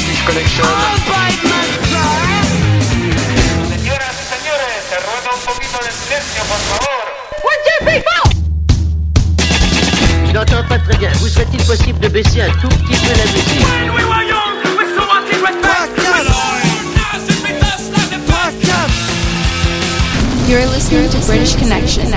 British 0.00 0.24
Connection. 0.24 0.64
Señoras 3.68 4.16
y 4.16 4.24
señores, 4.32 4.80
se 4.88 4.96
ruega 4.96 5.30
un 5.34 5.42
poquito 5.44 5.78
de 5.84 5.90
silencio, 5.92 6.42
por 6.48 6.60
favor. 6.70 7.04
Je 10.26 10.32
n'entends 10.32 10.66
pas 10.68 10.78
très 10.78 10.96
bien. 10.96 11.12
Vous 11.20 11.28
serait-il 11.28 11.62
possible 11.64 11.98
de 12.00 12.08
baisser 12.08 12.40
un 12.40 12.50
tout 12.52 12.68
petit 12.68 12.96
peu 12.96 13.12
la 13.14 13.24
musique 13.26 13.66
You're 20.48 20.66
listening 20.66 21.10
to 21.10 21.18
British 21.26 21.54
Connection. 21.56 22.10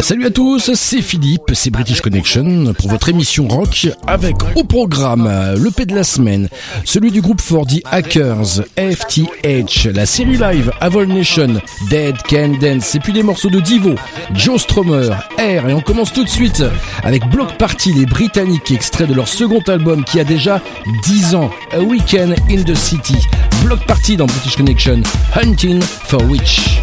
Salut 0.00 0.26
à 0.26 0.30
tous, 0.30 0.72
c'est 0.74 1.02
Philippe, 1.02 1.52
c'est 1.52 1.70
British 1.70 2.00
Connection 2.00 2.72
pour 2.74 2.90
votre 2.90 3.08
émission 3.10 3.46
rock 3.46 3.88
avec 4.06 4.36
au 4.56 4.64
programme 4.64 5.30
le 5.56 5.70
P 5.70 5.84
de 5.84 5.94
la 5.94 6.02
semaine, 6.02 6.48
celui 6.84 7.10
du 7.10 7.20
groupe 7.20 7.40
for 7.40 7.66
the 7.66 7.80
Hackers, 7.90 8.62
FTH, 8.76 9.86
la 9.94 10.06
série 10.06 10.38
live 10.38 10.72
Avol 10.80 11.06
Nation, 11.06 11.60
Dead 11.90 12.16
Can 12.28 12.54
Dance 12.60 12.94
et 12.94 13.00
puis 13.00 13.12
des 13.12 13.22
morceaux 13.22 13.50
de 13.50 13.60
Divo, 13.60 13.94
Joe 14.34 14.60
Stromer, 14.60 15.10
Air 15.38 15.68
et 15.68 15.74
on 15.74 15.80
commence 15.82 16.12
tout 16.12 16.24
de 16.24 16.28
suite 16.28 16.64
avec 17.04 17.28
Block 17.28 17.56
Party, 17.58 17.92
les 17.92 18.06
Britanniques, 18.06 18.70
extrait 18.70 19.06
de 19.06 19.14
leur 19.14 19.28
second 19.28 19.62
album 19.68 20.04
qui 20.04 20.18
a 20.18 20.24
déjà 20.24 20.60
10 21.04 21.34
ans, 21.34 21.50
A 21.72 21.80
Weekend 21.80 22.34
in 22.50 22.62
the 22.62 22.74
City. 22.74 23.16
Block 23.64 23.86
Party 23.86 24.16
dans 24.16 24.26
British 24.26 24.56
Connection, 24.56 25.02
Hunting 25.36 25.80
for 25.82 26.22
Witch. 26.24 26.82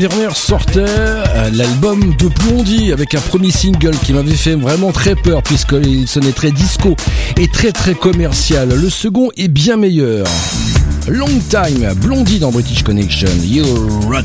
Dernière 0.00 0.34
sortait 0.34 0.80
euh, 0.86 1.50
l'album 1.52 2.14
de 2.14 2.28
Blondie 2.28 2.90
avec 2.90 3.14
un 3.14 3.20
premier 3.20 3.50
single 3.50 3.94
qui 4.02 4.14
m'avait 4.14 4.34
fait 4.34 4.54
vraiment 4.54 4.92
très 4.92 5.14
peur 5.14 5.42
puisqu'il 5.42 6.08
sonnait 6.08 6.32
très 6.32 6.52
disco 6.52 6.96
et 7.36 7.48
très 7.48 7.70
très 7.70 7.92
commercial. 7.92 8.70
Le 8.70 8.88
second 8.88 9.28
est 9.36 9.48
bien 9.48 9.76
meilleur. 9.76 10.26
Long 11.06 11.26
Time, 11.50 11.92
Blondie 11.96 12.38
dans 12.38 12.50
British 12.50 12.82
Connection, 12.82 13.28
You 13.44 13.66
Rock. 14.08 14.24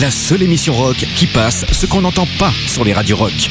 La 0.00 0.12
seule 0.12 0.44
émission 0.44 0.74
rock 0.74 0.96
qui 1.16 1.26
passe 1.26 1.64
ce 1.72 1.86
qu'on 1.86 2.02
n'entend 2.02 2.26
pas 2.38 2.52
sur 2.66 2.84
les 2.84 2.92
radios 2.92 3.16
rock. 3.16 3.48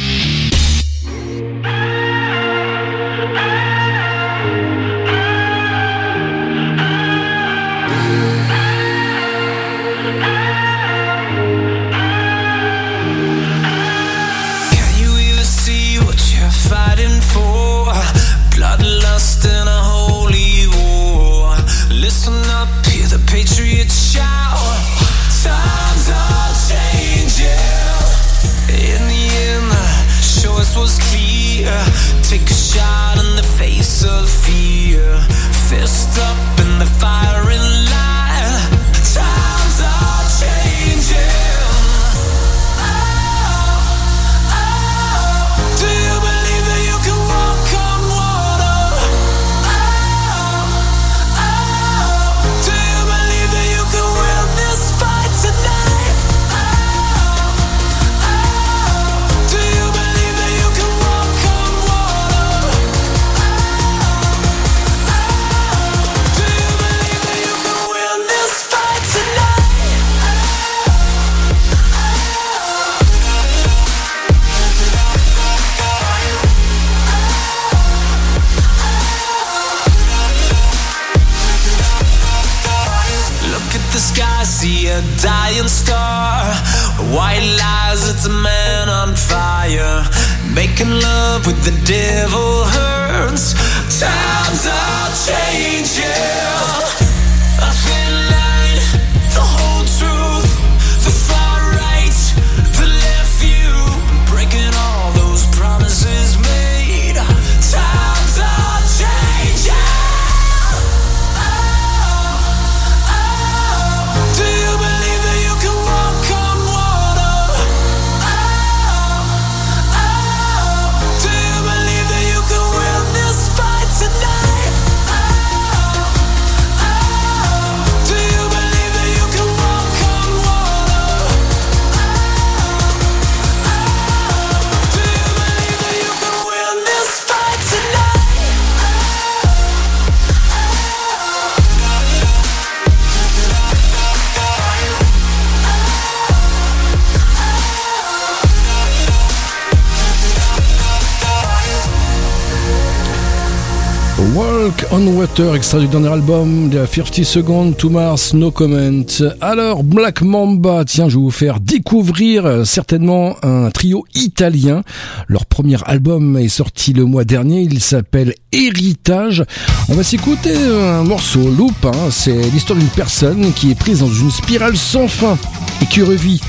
Extrait 155.39 155.79
du 155.81 155.87
dernier 155.87 156.07
album 156.07 156.67
de 156.69 156.83
50 156.83 157.23
Seconds 157.23 157.71
to 157.73 157.89
Mars, 157.91 158.33
No 158.33 158.49
Comment. 158.49 159.05
Alors, 159.39 159.83
Black 159.83 160.23
Mamba, 160.23 160.83
tiens, 160.83 161.09
je 161.09 161.17
vais 161.17 161.21
vous 161.21 161.31
faire 161.31 161.59
découvrir 161.59 162.45
euh, 162.45 162.63
certainement 162.63 163.35
un 163.43 163.69
trio 163.69 164.03
italien. 164.15 164.81
Leur 165.27 165.45
premier 165.45 165.77
album 165.85 166.37
est 166.37 166.47
sorti 166.47 166.91
le 166.91 167.05
mois 167.05 167.23
dernier, 167.23 167.61
il 167.61 167.81
s'appelle 167.81 168.33
Héritage. 168.51 169.43
On 169.89 169.93
va 169.93 170.03
s'écouter 170.03 170.55
un 170.55 171.03
morceau, 171.03 171.47
Loop, 171.51 171.85
hein. 171.85 172.09
c'est 172.09 172.49
l'histoire 172.49 172.79
d'une 172.79 172.87
personne 172.87 173.53
qui 173.53 173.69
est 173.69 173.75
prise 173.75 173.99
dans 173.99 174.11
une 174.11 174.31
spirale 174.31 174.75
sans 174.75 175.07
fin 175.07 175.37
et 175.83 175.85
qui 175.85 176.01
revit 176.01 176.41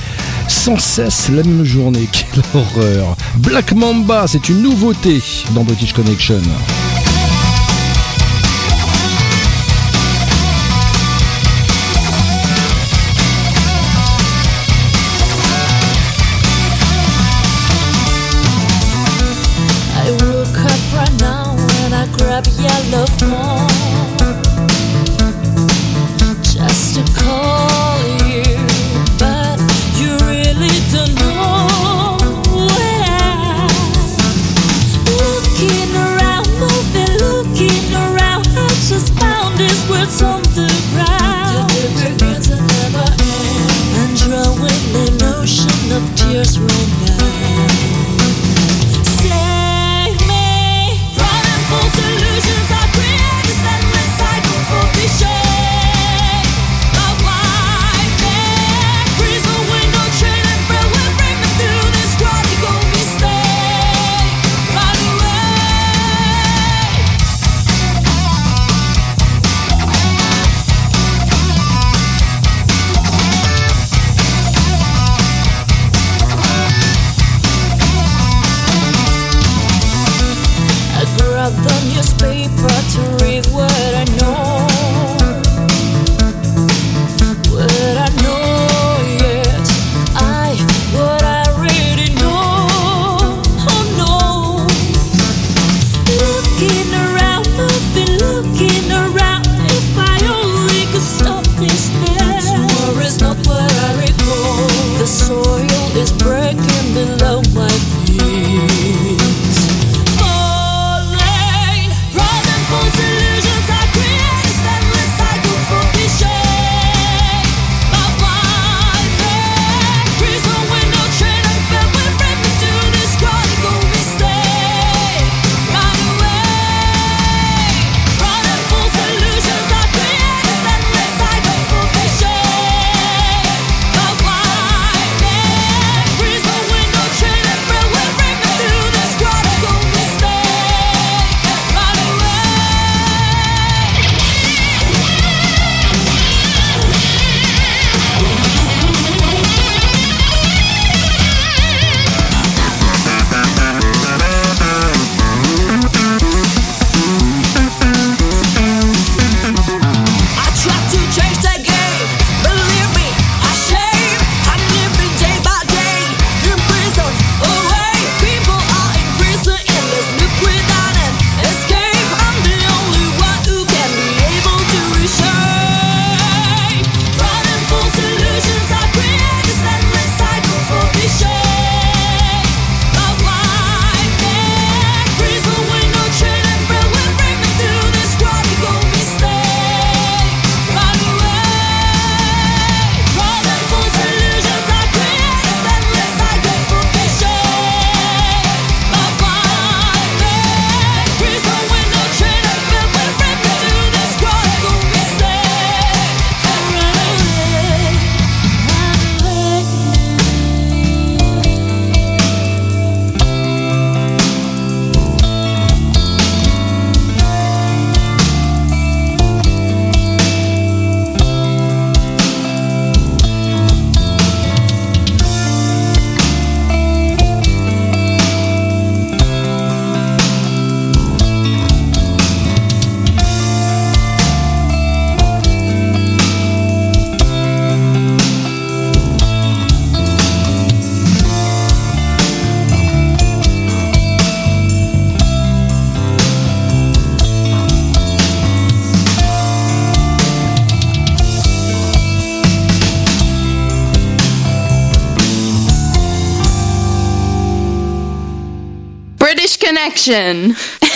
sans 0.48 0.78
cesse 0.78 1.28
la 1.28 1.42
même 1.42 1.64
journée. 1.64 2.08
Quelle 2.12 2.42
horreur 2.54 3.16
Black 3.36 3.72
Mamba, 3.72 4.26
c'est 4.26 4.48
une 4.48 4.62
nouveauté 4.62 5.20
dans 5.54 5.64
British 5.64 5.92
Connection. 5.92 6.40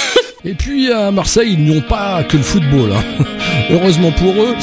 Et 0.44 0.54
puis 0.54 0.90
à 0.92 1.10
Marseille, 1.12 1.56
ils 1.56 1.64
n'ont 1.64 1.82
pas 1.82 2.24
que 2.24 2.36
le 2.36 2.42
football. 2.42 2.92
hein. 2.92 3.24
Heureusement 3.70 4.10
pour 4.12 4.34
eux. 4.42 4.56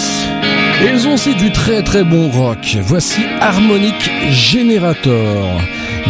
Ils 0.93 1.07
ont 1.07 1.13
aussi 1.13 1.35
du 1.35 1.51
très 1.51 1.83
très 1.83 2.03
bon 2.03 2.29
rock. 2.29 2.77
Voici 2.83 3.21
Harmonic 3.41 4.09
Generator. 4.31 5.61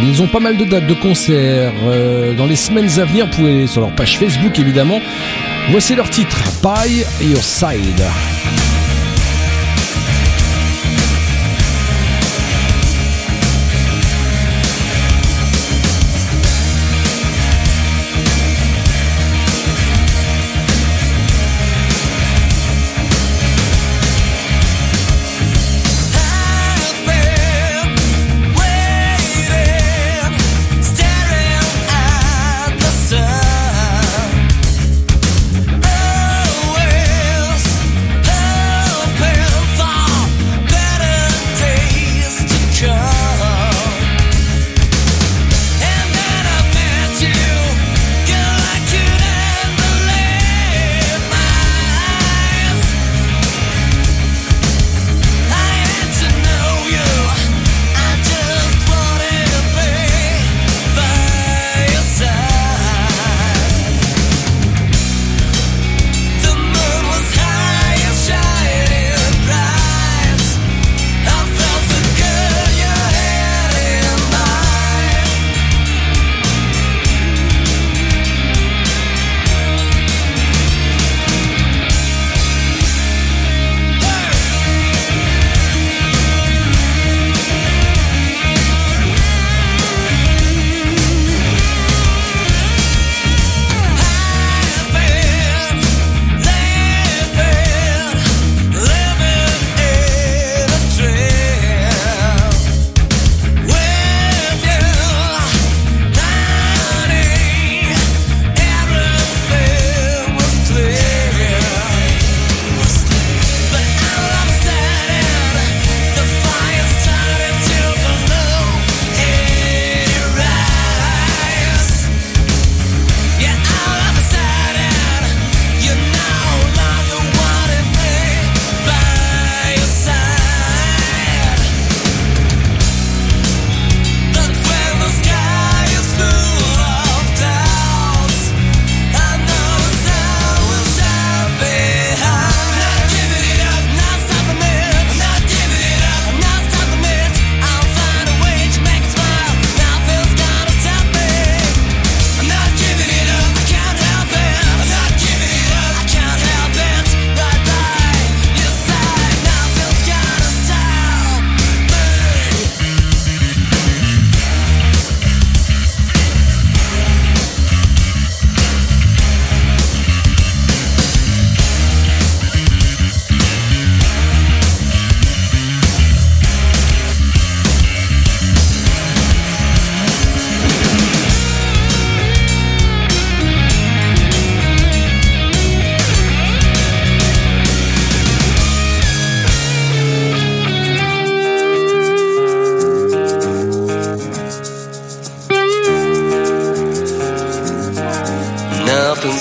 Ils 0.02 0.22
ont 0.22 0.26
pas 0.28 0.40
mal 0.40 0.56
de 0.56 0.64
dates 0.64 0.86
de 0.86 0.94
concerts. 0.94 1.72
euh, 1.84 2.34
dans 2.34 2.46
les 2.46 2.56
semaines 2.56 2.88
à 2.98 3.04
venir, 3.04 3.26
vous 3.26 3.32
pouvez 3.32 3.50
aller 3.50 3.66
sur 3.66 3.80
leur 3.82 3.90
page 3.94 4.16
Facebook 4.18 4.58
évidemment. 4.58 5.00
Voici 5.70 5.94
leur 5.94 6.08
titre, 6.10 6.38
By 6.62 7.04
Your 7.28 7.42
Side. 7.42 8.69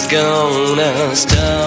Gonna 0.09 1.15
stop 1.15 1.58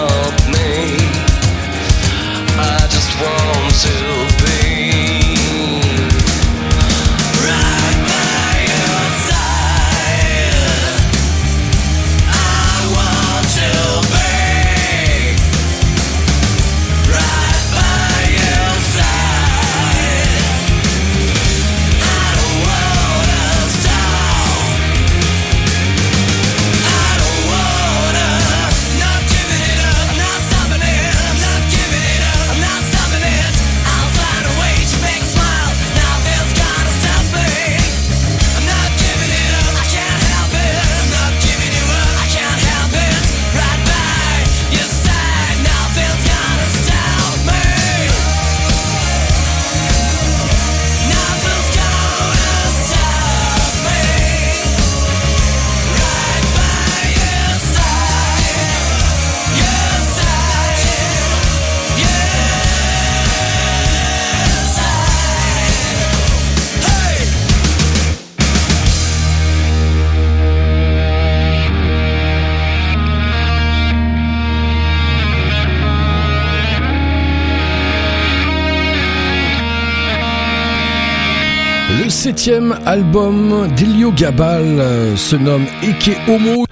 septième 82.43 82.77
album 82.85 83.69
d'Elio 83.73 84.11
Gabal 84.11 84.65
euh, 84.77 85.15
se 85.15 85.37
nomme 85.37 85.65
Eke 85.81 86.11
Homo, 86.27 86.65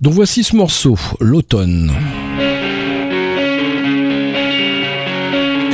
dont 0.00 0.10
voici 0.10 0.42
ce 0.42 0.56
morceau, 0.56 0.96
l'automne. 1.20 1.92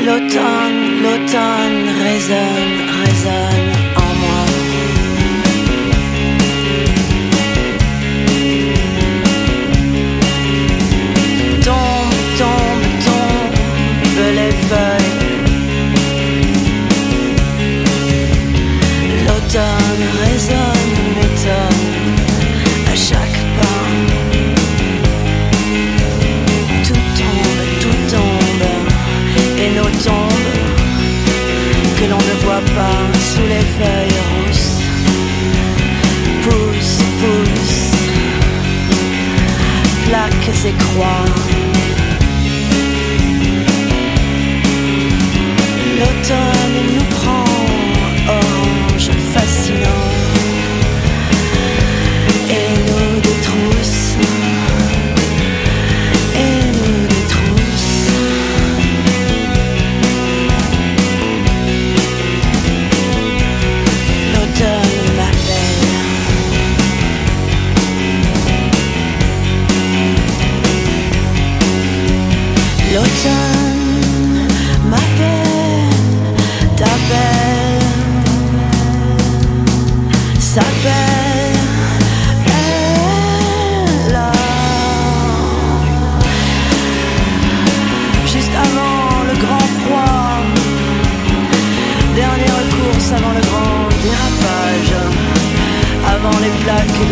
L'automne, 0.04 1.02
l'automne 1.04 1.86
résonne, 2.02 2.80
résonne. 3.04 3.93
Pousse, 36.42 36.98
pousse, 37.20 37.90
plaque 40.06 40.50
c'est 40.52 40.76
croix 40.76 41.24
l'automne. 45.98 46.53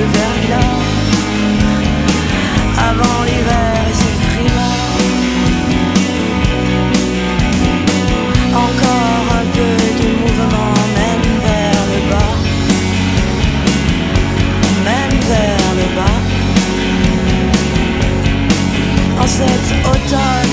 le 0.02 0.08
verglas 0.18 0.74
avant 2.88 3.18
l'hiver 3.24 3.76
et 3.90 3.96
ses 4.02 4.16
frimas. 4.24 4.78
Encore 8.66 9.26
un 9.40 9.46
peu 9.56 9.74
de 10.00 10.08
mouvement, 10.20 10.74
même 10.98 11.28
vers 11.46 11.82
le 11.92 12.00
bas, 12.10 12.34
même 14.88 15.18
vers 15.32 15.70
le 15.80 15.86
bas. 15.96 16.18
En 19.22 19.26
cet 19.26 19.66
automne. 19.90 20.51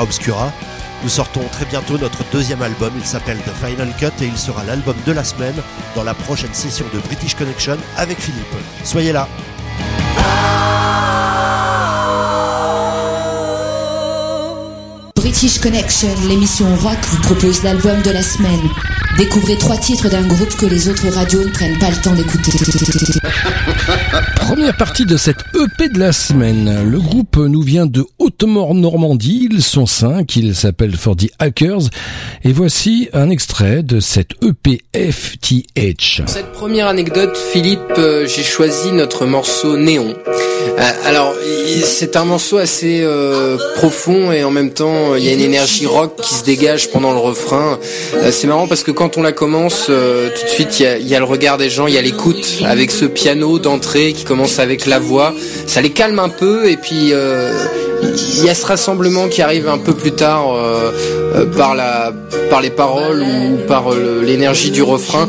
Obscura. 0.00 0.52
Nous 1.02 1.08
sortons 1.08 1.42
très 1.52 1.64
bientôt 1.66 1.98
notre 1.98 2.24
deuxième 2.32 2.62
album, 2.62 2.92
il 2.96 3.04
s'appelle 3.04 3.38
The 3.38 3.66
Final 3.66 3.92
Cut 3.98 4.22
et 4.22 4.26
il 4.26 4.38
sera 4.38 4.64
l'album 4.64 4.96
de 5.06 5.12
la 5.12 5.24
semaine 5.24 5.54
dans 5.94 6.04
la 6.04 6.14
prochaine 6.14 6.54
session 6.54 6.86
de 6.92 6.98
British 7.00 7.34
Connection 7.34 7.76
avec 7.96 8.18
Philippe. 8.18 8.46
Soyez 8.82 9.12
là 9.12 9.28
British 15.14 15.58
Connection, 15.58 16.08
l'émission 16.28 16.66
rock, 16.76 16.96
vous 17.10 17.20
propose 17.20 17.62
l'album 17.62 18.00
de 18.02 18.10
la 18.10 18.22
semaine. 18.22 18.62
Découvrez 19.18 19.58
trois 19.58 19.76
titres 19.76 20.08
d'un 20.08 20.26
groupe 20.26 20.56
que 20.56 20.66
les 20.66 20.88
autres 20.88 21.08
radios 21.08 21.44
ne 21.44 21.50
prennent 21.50 21.78
pas 21.78 21.90
le 21.90 21.96
temps 21.96 22.14
d'écouter. 22.14 22.52
Première 24.46 24.76
partie 24.76 25.04
de 25.04 25.16
cette 25.16 25.44
EP 25.56 25.88
de 25.88 25.98
la 25.98 26.12
semaine. 26.12 26.88
Le 26.88 27.00
groupe 27.00 27.36
nous 27.36 27.62
vient 27.62 27.84
de 27.84 28.06
Haute-Mort 28.20 28.76
Normandie. 28.76 29.48
Ils 29.50 29.60
sont 29.60 29.86
cinq. 29.86 30.36
Ils 30.36 30.54
s'appellent 30.54 30.96
For 30.96 31.16
the 31.16 31.28
Hackers. 31.40 31.90
Et 32.46 32.52
voici 32.52 33.08
un 33.12 33.28
extrait 33.28 33.82
de 33.82 33.98
cette 33.98 34.34
E 34.40 34.50
EP 34.50 34.80
FTH. 34.94 36.22
Cette 36.26 36.52
première 36.52 36.86
anecdote, 36.86 37.36
Philippe, 37.36 37.80
euh, 37.98 38.28
j'ai 38.28 38.44
choisi 38.44 38.92
notre 38.92 39.26
morceau 39.26 39.76
Néon. 39.76 40.14
Euh, 40.14 40.90
alors, 41.04 41.34
c'est 41.82 42.14
un 42.14 42.24
morceau 42.24 42.58
assez 42.58 43.00
euh, 43.02 43.56
profond 43.74 44.30
et 44.30 44.44
en 44.44 44.52
même 44.52 44.72
temps, 44.72 45.16
il 45.16 45.24
y 45.24 45.28
a 45.28 45.32
une 45.32 45.40
énergie 45.40 45.86
rock 45.86 46.14
qui 46.22 46.34
se 46.34 46.44
dégage 46.44 46.92
pendant 46.92 47.10
le 47.10 47.18
refrain. 47.18 47.80
C'est 48.30 48.46
marrant 48.46 48.68
parce 48.68 48.84
que 48.84 48.92
quand 48.92 49.16
on 49.16 49.22
la 49.22 49.32
commence, 49.32 49.86
tout 49.86 49.92
de 49.92 50.48
suite, 50.48 50.78
il 50.78 51.02
y 51.02 51.08
y 51.08 51.14
a 51.16 51.18
le 51.18 51.24
regard 51.24 51.58
des 51.58 51.68
gens, 51.68 51.88
il 51.88 51.94
y 51.94 51.98
a 51.98 52.02
l'écoute 52.02 52.60
avec 52.64 52.92
ce 52.92 53.06
piano 53.06 53.58
d'entrée 53.58 54.12
qui 54.12 54.22
commence 54.22 54.60
avec 54.60 54.86
la 54.86 55.00
voix. 55.00 55.34
Ça 55.66 55.80
les 55.80 55.90
calme 55.90 56.20
un 56.20 56.28
peu 56.28 56.70
et 56.70 56.76
puis 56.76 57.12
il 58.02 58.44
y 58.44 58.50
a 58.50 58.54
ce 58.54 58.66
rassemblement 58.66 59.28
qui 59.28 59.42
arrive 59.42 59.68
un 59.68 59.78
peu 59.78 59.92
plus 59.92 60.12
tard 60.12 60.52
euh, 60.54 60.92
euh, 61.34 61.46
par 61.46 61.74
la 61.74 62.12
par 62.50 62.60
les 62.60 62.70
paroles 62.70 63.22
ou 63.22 63.56
par 63.66 63.92
euh, 63.92 64.22
l'énergie 64.24 64.70
du 64.70 64.82
refrain. 64.82 65.28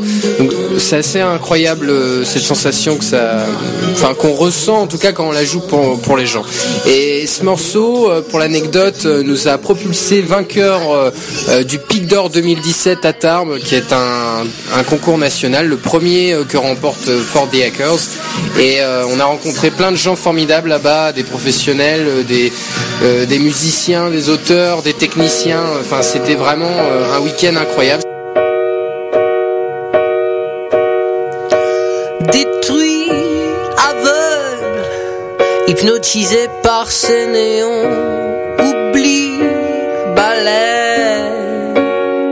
C'est 0.78 0.96
assez 0.96 1.20
incroyable 1.20 1.92
cette 2.24 2.42
sensation 2.42 2.96
que 2.96 3.04
ça, 3.04 3.44
enfin 3.92 4.14
qu'on 4.14 4.32
ressent 4.32 4.82
en 4.82 4.86
tout 4.86 4.98
cas 4.98 5.12
quand 5.12 5.26
on 5.26 5.32
la 5.32 5.44
joue 5.44 5.60
pour 5.60 6.00
pour 6.00 6.16
les 6.16 6.26
gens. 6.26 6.44
Et 6.86 7.26
ce 7.26 7.42
morceau, 7.42 8.10
pour 8.30 8.38
l'anecdote, 8.38 9.04
nous 9.04 9.48
a 9.48 9.58
propulsé 9.58 10.20
vainqueur 10.22 11.12
du 11.66 11.78
Pic 11.78 12.06
d'Or 12.06 12.30
2017 12.30 13.04
à 13.04 13.12
Tarbes, 13.12 13.58
qui 13.58 13.74
est 13.74 13.92
un, 13.92 14.44
un 14.76 14.82
concours 14.84 15.18
national, 15.18 15.66
le 15.66 15.76
premier 15.76 16.36
que 16.48 16.56
remporte 16.56 17.08
euh, 17.08 17.20
For 17.20 17.48
the 17.50 17.62
Hackers. 17.62 17.98
Et 18.58 18.78
on 19.10 19.20
a 19.20 19.24
rencontré 19.24 19.70
plein 19.70 19.92
de 19.92 19.96
gens 19.96 20.16
formidables 20.16 20.68
là-bas, 20.68 21.12
des 21.12 21.22
professionnels, 21.22 22.24
des 22.26 22.52
euh, 23.02 23.26
des 23.26 23.38
musiciens, 23.38 24.10
des 24.10 24.28
auteurs, 24.28 24.82
des 24.82 24.94
techniciens. 24.94 25.64
Enfin, 25.80 26.02
c'était 26.02 26.34
vraiment 26.34 26.66
euh, 26.66 27.16
un 27.16 27.20
week-end 27.20 27.56
incroyable. 27.56 28.02
détruit, 32.32 33.10
aveugle, 33.90 34.84
hypnotisé 35.68 36.48
par 36.62 36.90
ces 36.90 37.26
néons, 37.26 37.84
oublie, 38.58 39.40
balai, 40.14 41.22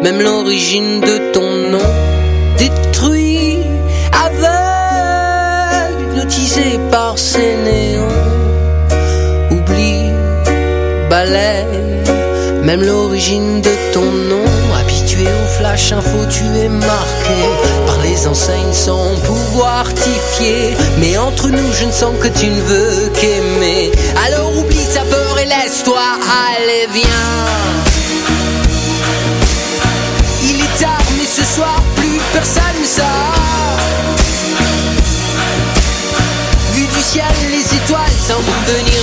même 0.03 0.21
l'origine 0.21 1.01
de 1.01 1.33
ton 1.33 1.51
nom, 1.51 1.89
détruit, 2.59 3.59
aveugle, 4.13 6.03
hypnotisé 6.03 6.79
par 6.91 7.19
ces 7.19 7.57
néons, 7.65 8.26
même 12.63 12.83
l'origine 12.83 13.63
de 13.63 13.71
ton 13.95 14.05
nom, 14.05 14.45
habitué 14.79 15.25
au 15.25 15.59
flash 15.59 15.93
info, 15.93 16.27
tu 16.29 16.45
es 16.59 16.69
marqué 16.69 17.41
par 17.87 17.99
les 18.03 18.27
enseignes 18.27 18.73
sans 18.73 19.15
pouvoir 19.25 19.87
t'y 19.95 20.11
fier. 20.35 20.77
Mais 20.99 21.17
entre 21.17 21.49
nous, 21.49 21.73
je 21.73 21.87
ne 21.87 21.93
sens 21.93 22.13
que 22.21 22.29
tu 22.29 22.49
ne 22.49 22.61
veux 22.61 23.09
qu'aimer. 23.15 23.93
Alors 24.27 24.59
oublie 24.59 24.87
ta 24.93 25.01
peur 25.01 25.39
et 25.39 25.47
laisse-toi 25.47 26.03
aller, 26.51 26.87
viens. 26.93 27.47
Il 30.43 30.61
est 30.61 30.79
tard, 30.79 31.07
mais 31.17 31.25
ce 31.25 31.45
soir, 31.55 31.83
plus 31.95 32.21
personne 32.35 32.79
ne 32.79 32.87
sort. 32.87 33.47
Vu 36.75 36.85
du 36.85 37.01
ciel, 37.01 37.25
les 37.51 37.75
étoiles 37.75 38.19
semblent 38.29 38.45
venir 38.67 38.96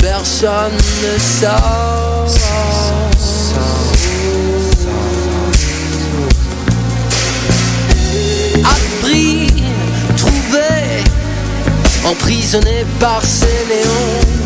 personne 0.00 0.72
ne 1.02 1.18
sort. 1.18 2.26
Appris, 8.64 9.48
trouvé, 10.16 11.04
emprisonné 12.04 12.84
par 12.98 13.24
ces 13.24 13.46
néons, 13.68 14.39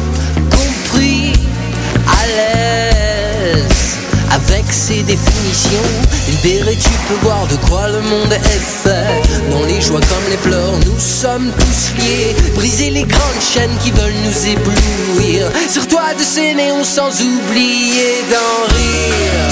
avec 4.55 4.73
ses 4.73 5.03
définitions. 5.03 5.89
Libéré, 6.29 6.77
tu 6.77 6.91
peux 7.09 7.27
voir 7.27 7.47
de 7.49 7.57
quoi 7.69 7.89
le 7.89 8.01
monde 8.01 8.33
est 8.33 8.65
fait. 8.83 9.51
Dans 9.51 9.65
les 9.67 9.81
joies 9.81 10.01
comme 10.01 10.31
les 10.31 10.37
pleurs, 10.37 10.79
nous 10.87 11.01
sommes 11.01 11.51
tous 11.59 11.93
liés. 11.99 12.37
Briser 12.55 12.91
les 12.91 13.05
grandes 13.05 13.43
chaînes 13.43 13.77
qui 13.83 13.91
veulent 13.91 14.21
nous 14.25 14.47
éblouir. 14.47 15.51
Sur 15.69 15.87
toi 15.89 16.15
de 16.17 16.23
ces 16.23 16.55
néons 16.55 16.85
sans 16.85 17.11
oublier 17.21 18.25
d'en 18.31 18.75
rire. 18.75 19.45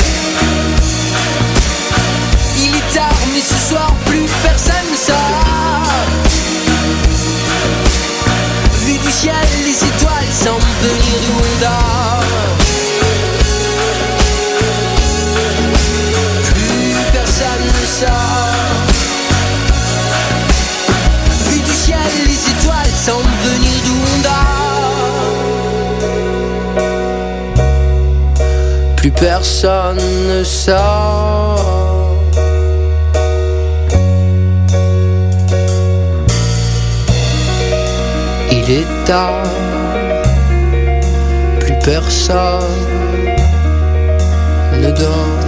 Il 2.59 2.77
est 2.77 2.95
tard, 2.95 3.23
mais 3.35 3.41
ce 3.41 3.69
soir 3.69 3.93
plus 4.07 4.29
personne 4.43 4.89
ne 4.91 4.97
sort. 4.97 5.97
Vu 8.85 8.99
du 8.99 9.11
ciel, 9.11 9.35
les 9.65 9.79
étoiles 9.89 10.33
semblent 10.33 10.77
venir 10.83 11.19
Honda. 11.35 11.79
Plus 11.91 12.12
personne 29.43 29.99
ne 30.29 30.45
sort. 30.45 32.17
Il 38.53 38.71
est 38.71 39.05
tard, 39.05 39.43
plus 41.59 41.75
personne 41.85 42.61
ne 44.81 44.91
dort. 44.93 45.41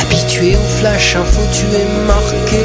Habitué 0.00 0.56
au 0.56 0.68
flash 0.80 1.14
info, 1.14 1.40
tu 1.52 1.66
es 1.66 1.86
marqué 2.08 2.64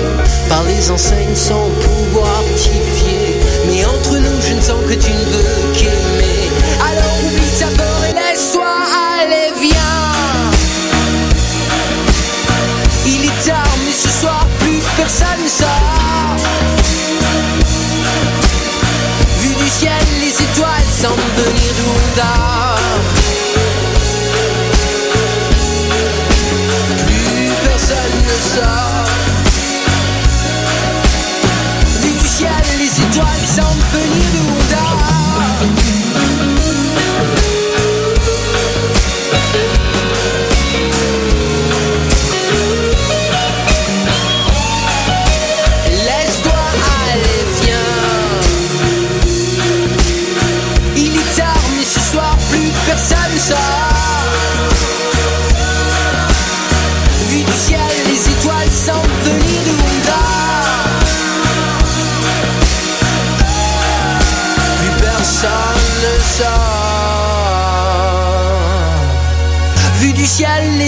par 0.49 0.63
les 0.63 0.89
enseignes 0.89 1.35
sans 1.35 1.69
pouvoir 1.85 2.41
t'y 2.57 2.69
fier. 2.95 3.35
Mais 3.67 3.85
entre 3.85 4.17
nous, 4.17 4.41
je 4.41 4.53
ne 4.55 4.61
sens 4.61 4.83
que 4.89 4.95
tu 4.95 5.11
ne 5.11 5.25
veux 5.31 5.50
venir 22.15 22.50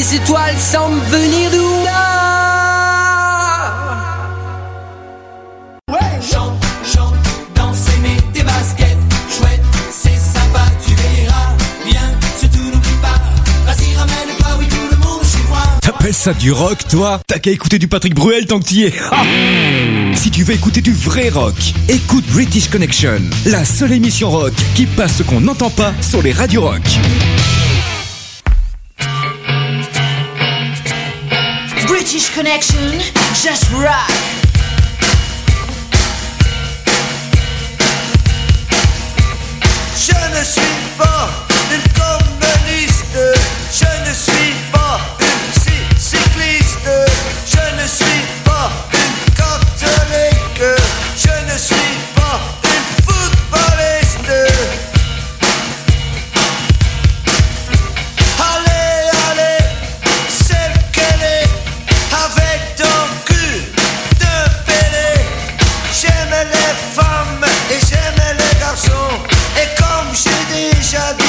les 0.03 0.15
étoiles 0.15 0.57
semblent 0.57 0.99
venir 1.09 1.49
d'où 1.51 1.69
Ouais, 5.91 5.99
chante, 6.21 6.61
chante, 6.83 7.13
danse, 7.55 7.85
mets 8.01 8.17
tes 8.33 8.43
baskets. 8.43 8.97
Chouette, 9.29 9.61
c'est 9.91 10.17
sympa, 10.17 10.65
tu 10.85 10.93
verras. 10.95 11.55
Viens, 11.85 12.11
surtout 12.37 12.65
n'oublie 12.65 12.97
pas. 13.01 13.21
Vas-y, 13.65 13.95
ramène-toi, 13.95 14.47
oui, 14.59 14.65
tout 14.67 14.75
le 14.91 14.97
monde 14.97 15.23
chez 15.23 15.47
moi. 15.47 15.61
T'appelles 15.81 16.13
ça 16.13 16.33
du 16.33 16.51
rock, 16.51 16.79
toi? 16.89 17.21
T'as 17.27 17.39
qu'à 17.39 17.51
écouter 17.51 17.79
du 17.79 17.87
Patrick 17.87 18.13
Bruel 18.13 18.45
tant 18.45 18.59
que 18.59 18.65
t'y 18.65 18.83
es. 18.83 18.93
Si 20.15 20.31
tu 20.31 20.43
veux 20.43 20.53
écouter 20.55 20.81
du 20.81 20.93
vrai 20.93 21.29
rock, 21.29 21.55
écoute 21.87 22.25
British 22.27 22.67
Connection, 22.69 23.21
la 23.45 23.63
seule 23.63 23.93
émission 23.93 24.29
rock 24.29 24.53
qui 24.75 24.85
passe 24.85 25.17
ce 25.17 25.23
qu'on 25.23 25.39
n'entend 25.41 25.69
pas 25.69 25.93
sur 26.01 26.21
les 26.21 26.33
radios 26.33 26.63
rock. 26.63 26.81
connection, 32.35 32.99
just 33.35 33.69
rock. 33.73 34.09
Je 39.95 40.13
ne 40.37 40.43
suis 40.43 40.61
pas 40.97 41.29
une 41.71 41.87
communiste, 41.93 43.17
je 43.71 44.09
ne 44.09 44.13
suis 44.13 44.53
pas 44.71 44.99
une 45.19 45.99
cycliste, 45.99 46.89
je 47.45 47.81
ne 47.81 47.87
suis 47.87 48.25
pas 48.43 48.71
une 48.93 49.33
catholique, 49.35 50.63
je 51.15 51.53
ne 51.53 51.57
suis 51.57 52.02
each. 70.95 71.22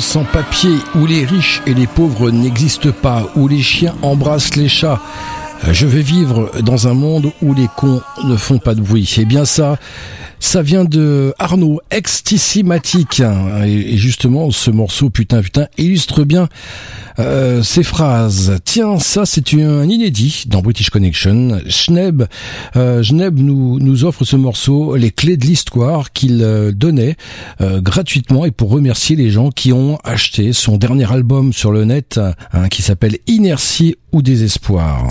sans 0.00 0.24
papier 0.24 0.76
où 0.94 1.06
les 1.06 1.24
riches 1.24 1.62
et 1.66 1.74
les 1.74 1.86
pauvres 1.86 2.30
n'existent 2.30 2.92
pas, 2.92 3.26
où 3.36 3.48
les 3.48 3.62
chiens 3.62 3.94
embrassent 4.02 4.56
les 4.56 4.68
chats. 4.68 5.00
Euh, 5.64 5.72
je 5.72 5.86
vais 5.86 6.02
vivre 6.02 6.50
dans 6.62 6.88
un 6.88 6.94
monde 6.94 7.32
où 7.42 7.54
les 7.54 7.68
cons 7.76 8.00
ne 8.24 8.36
font 8.36 8.58
pas 8.58 8.74
de 8.74 8.80
bruit. 8.80 9.12
Et 9.18 9.24
bien 9.24 9.44
ça, 9.44 9.76
ça 10.38 10.62
vient 10.62 10.84
de 10.84 11.34
Arnaud, 11.38 11.80
Extissimatique. 11.90 13.22
Et, 13.64 13.96
justement, 13.96 14.50
ce 14.50 14.70
morceau, 14.70 15.10
putain, 15.10 15.42
putain, 15.42 15.66
illustre 15.78 16.24
bien 16.24 16.48
euh, 17.18 17.62
ces 17.62 17.82
phrases. 17.82 18.58
Tiens, 18.64 18.98
ça, 18.98 19.24
c'est 19.24 19.54
un 19.54 19.88
inédit 19.88 20.44
dans 20.46 20.60
British 20.60 20.90
Connection. 20.90 21.60
Schneb, 21.68 22.24
euh, 22.76 23.02
nous, 23.12 23.78
nous 23.80 24.04
offre 24.04 24.24
ce 24.24 24.36
morceau, 24.36 24.96
les 24.96 25.10
clés 25.10 25.36
de 25.36 25.46
l'histoire 25.46 26.12
qu'il 26.12 26.42
euh, 26.42 26.72
donnait 26.72 27.16
euh, 27.60 27.80
gratuitement 27.80 28.44
et 28.44 28.50
pour 28.50 28.70
remercier 28.70 29.16
les 29.16 29.30
gens 29.30 29.50
qui 29.50 29.72
ont 29.72 29.98
acheté 30.04 30.52
son 30.52 30.76
dernier 30.76 31.10
album 31.10 31.52
sur 31.52 31.72
le 31.72 31.84
net 31.84 32.20
hein, 32.52 32.68
qui 32.68 32.82
s'appelle 32.82 33.18
Inertie 33.26 33.96
ou 34.12 34.22
Désespoir. 34.22 35.08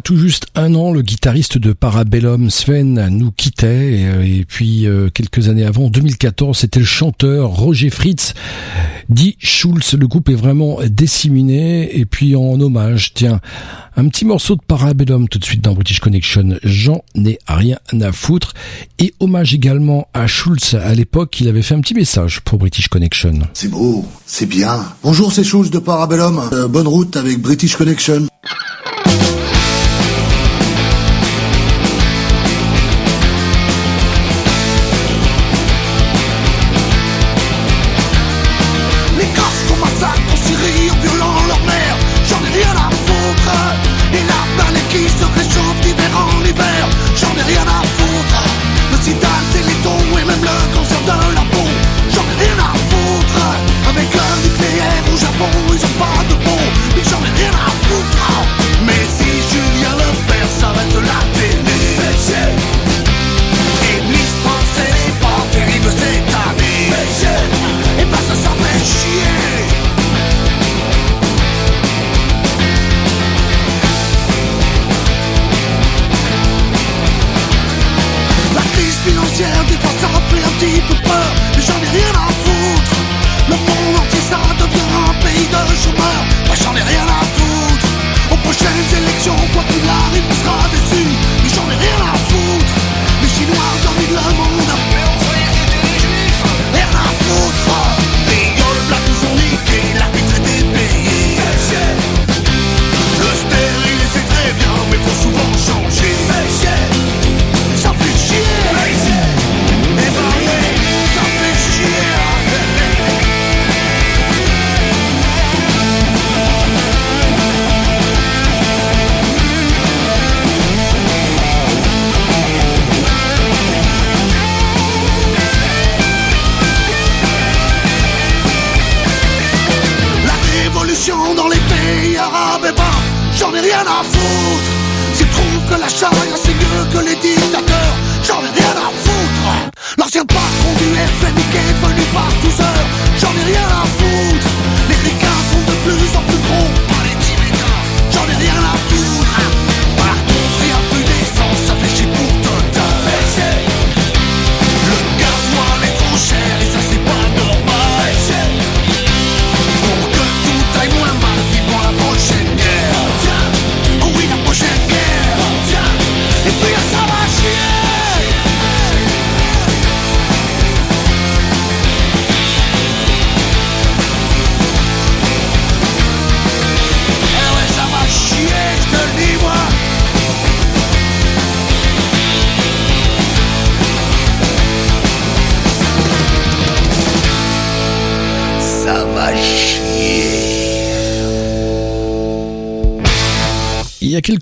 tout 0.00 0.16
juste 0.16 0.46
un 0.54 0.74
an, 0.74 0.92
le 0.92 1.02
guitariste 1.02 1.58
de 1.58 1.72
Parabellum 1.72 2.50
Sven 2.50 3.08
nous 3.10 3.30
quittait. 3.30 4.06
Euh, 4.06 4.22
et, 4.22 4.44
puis 4.44 4.86
euh, 4.86 5.08
quelques 5.08 5.48
années 5.48 5.64
avant, 5.64 5.88
2014, 5.88 6.58
c'était 6.58 6.80
le 6.80 6.86
chanteur 6.86 7.50
Roger 7.50 7.90
Fritz, 7.90 8.34
dit 9.08 9.36
Schulz. 9.38 9.94
Le 9.98 10.06
groupe 10.06 10.28
est 10.28 10.34
vraiment 10.34 10.78
disséminé. 10.88 11.98
Et 11.98 12.06
puis 12.06 12.36
en 12.36 12.60
hommage, 12.60 13.14
tiens, 13.14 13.40
un 13.96 14.08
petit 14.08 14.24
morceau 14.24 14.56
de 14.56 14.60
Parabellum 14.66 15.28
tout 15.28 15.38
de 15.38 15.44
suite 15.44 15.62
dans 15.62 15.74
British 15.74 16.00
Connection. 16.00 16.58
J'en 16.62 17.02
ai 17.14 17.38
rien 17.46 17.78
à 18.00 18.12
foutre. 18.12 18.54
Et 18.98 19.14
hommage 19.20 19.54
également 19.54 20.08
à 20.14 20.26
Schulz. 20.26 20.74
À 20.74 20.94
l'époque, 20.94 21.40
il 21.40 21.48
avait 21.48 21.62
fait 21.62 21.74
un 21.74 21.80
petit 21.80 21.94
message 21.94 22.40
pour 22.40 22.58
British 22.58 22.88
Connection. 22.88 23.40
C'est 23.54 23.68
beau, 23.68 24.04
c'est 24.26 24.46
bien. 24.46 24.84
Bonjour, 25.02 25.32
c'est 25.32 25.44
Schulz 25.44 25.70
de 25.70 25.78
Parabellum. 25.78 26.40
Euh, 26.52 26.68
bonne 26.68 26.88
route 26.88 27.16
avec 27.16 27.40
British 27.40 27.76
Connection. 27.76 28.28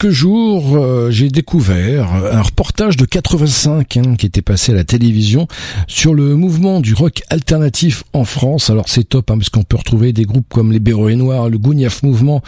Quelques 0.06 0.14
jours, 0.14 0.76
euh, 0.76 1.10
j'ai 1.10 1.28
découvert 1.28 2.12
un 2.12 2.42
reportage 2.42 2.96
de 2.96 3.04
85 3.04 3.96
hein, 3.96 4.14
qui 4.16 4.26
était 4.26 4.42
passé 4.42 4.72
à 4.72 4.74
la 4.74 4.84
télévision 4.84 5.48
sur 5.88 6.14
le 6.14 6.36
mouvement 6.36 6.80
du 6.80 6.94
rock 6.94 7.22
alternatif 7.28 8.04
en 8.12 8.24
France. 8.24 8.70
Alors 8.70 8.88
c'est 8.88 9.08
top 9.08 9.30
hein, 9.30 9.38
parce 9.38 9.48
qu'on 9.48 9.62
peut 9.62 9.76
retrouver 9.76 10.12
des 10.12 10.24
groupes 10.24 10.46
comme 10.48 10.70
les 10.70 10.78
Béroés 10.78 11.16
Noirs, 11.16 11.48
le 11.48 11.58
Gouniaf 11.58 12.02
Mouvement 12.02 12.42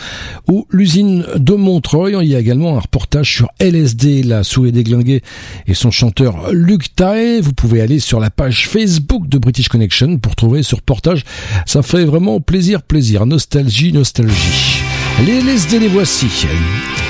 ou 0.48 0.66
l'usine 0.70 1.24
de 1.36 1.54
Montreuil. 1.54 2.16
Il 2.22 2.28
y 2.28 2.36
a 2.36 2.38
également 2.38 2.76
un 2.76 2.80
reportage 2.80 3.34
sur 3.34 3.48
LSD, 3.58 4.22
la 4.22 4.44
souris 4.44 4.72
déglinguée 4.72 5.22
et 5.66 5.74
son 5.74 5.90
chanteur 5.90 6.52
Luc 6.52 6.94
Tae. 6.94 7.40
Vous 7.40 7.52
pouvez 7.52 7.80
aller 7.80 7.98
sur 7.98 8.20
la 8.20 8.30
page 8.30 8.68
Facebook 8.68 9.28
de 9.28 9.38
British 9.38 9.68
Connection 9.68 10.18
pour 10.18 10.36
trouver 10.36 10.62
ce 10.62 10.76
reportage. 10.76 11.24
Ça 11.66 11.82
fait 11.82 12.04
vraiment 12.04 12.40
plaisir, 12.40 12.82
plaisir. 12.82 13.26
Nostalgie, 13.26 13.92
nostalgie. 13.92 14.82
Les 15.24 15.40
LSD 15.40 15.80
les 15.80 15.88
voici. 15.88 16.28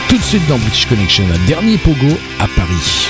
Tout 0.08 0.16
de 0.16 0.22
suite 0.22 0.46
dans 0.46 0.56
British 0.56 0.86
Connection, 0.86 1.24
un 1.28 1.46
dernier 1.46 1.76
pogo 1.76 2.08
à 2.38 2.48
Paris. 2.48 3.08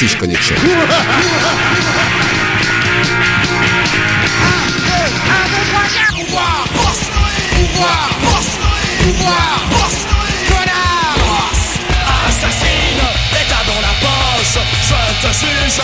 British 0.00 0.18
Connection. 0.18 0.56
Assassine, 12.26 13.02
dans 13.66 13.80
la 13.82 13.94
poche, 14.00 14.56
je 14.82 14.96
te 15.20 15.30
juge, 15.34 15.82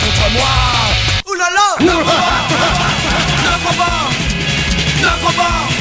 contre 0.00 0.26
moi. 0.32 0.54
Oulala, 1.30 1.68
ne 1.78 1.92
crois 2.02 2.14
pas, 3.76 4.10
ne 5.00 5.12
pas, 5.28 5.30
ne 5.30 5.32
pas, 5.36 5.73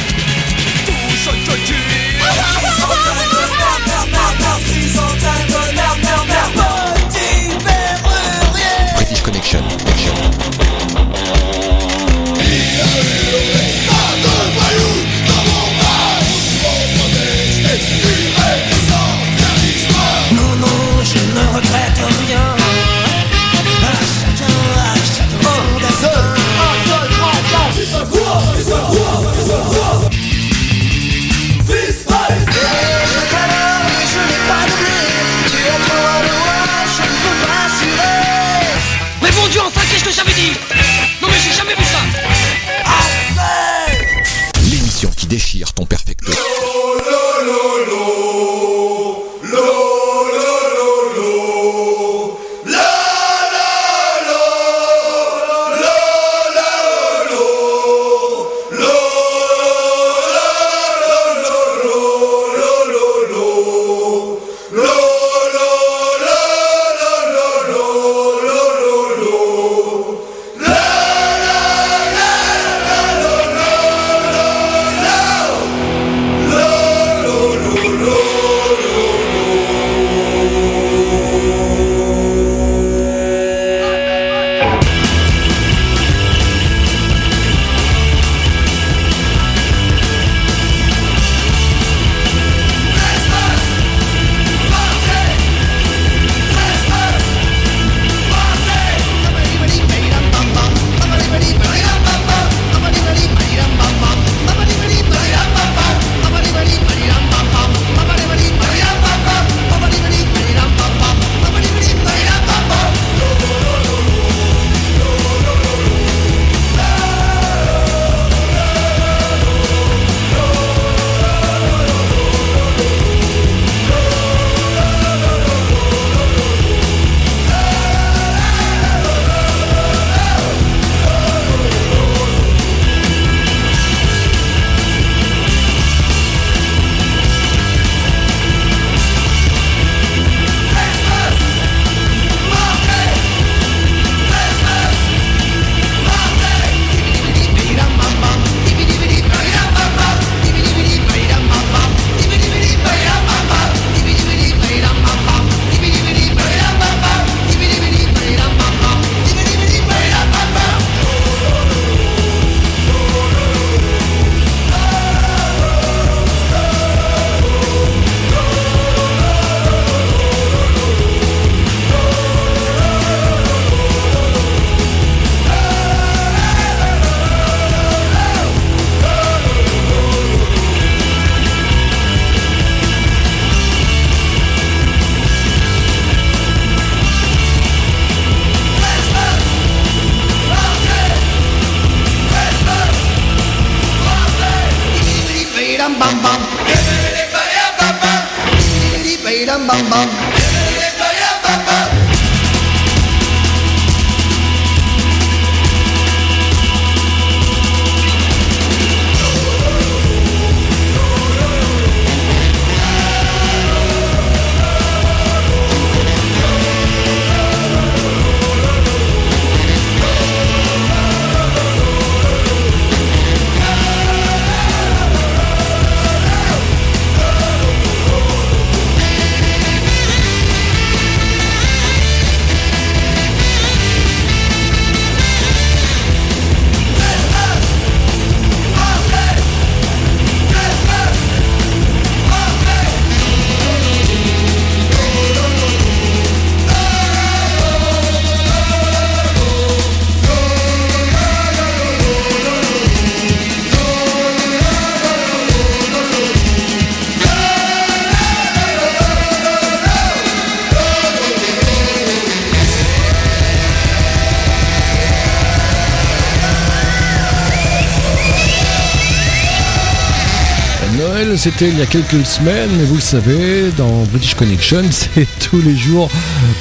c'était 271.43 271.67
il 271.67 271.77
y 271.77 271.81
a 271.81 271.85
quelques 271.85 272.25
semaines, 272.25 272.69
mais 272.77 272.85
vous 272.85 272.95
le 272.95 273.01
savez, 273.01 273.69
dans 273.75 274.03
British 274.03 274.33
Connection, 274.33 274.83
c'est 274.91 275.27
tous 275.39 275.61
les 275.61 275.75
jours 275.75 276.09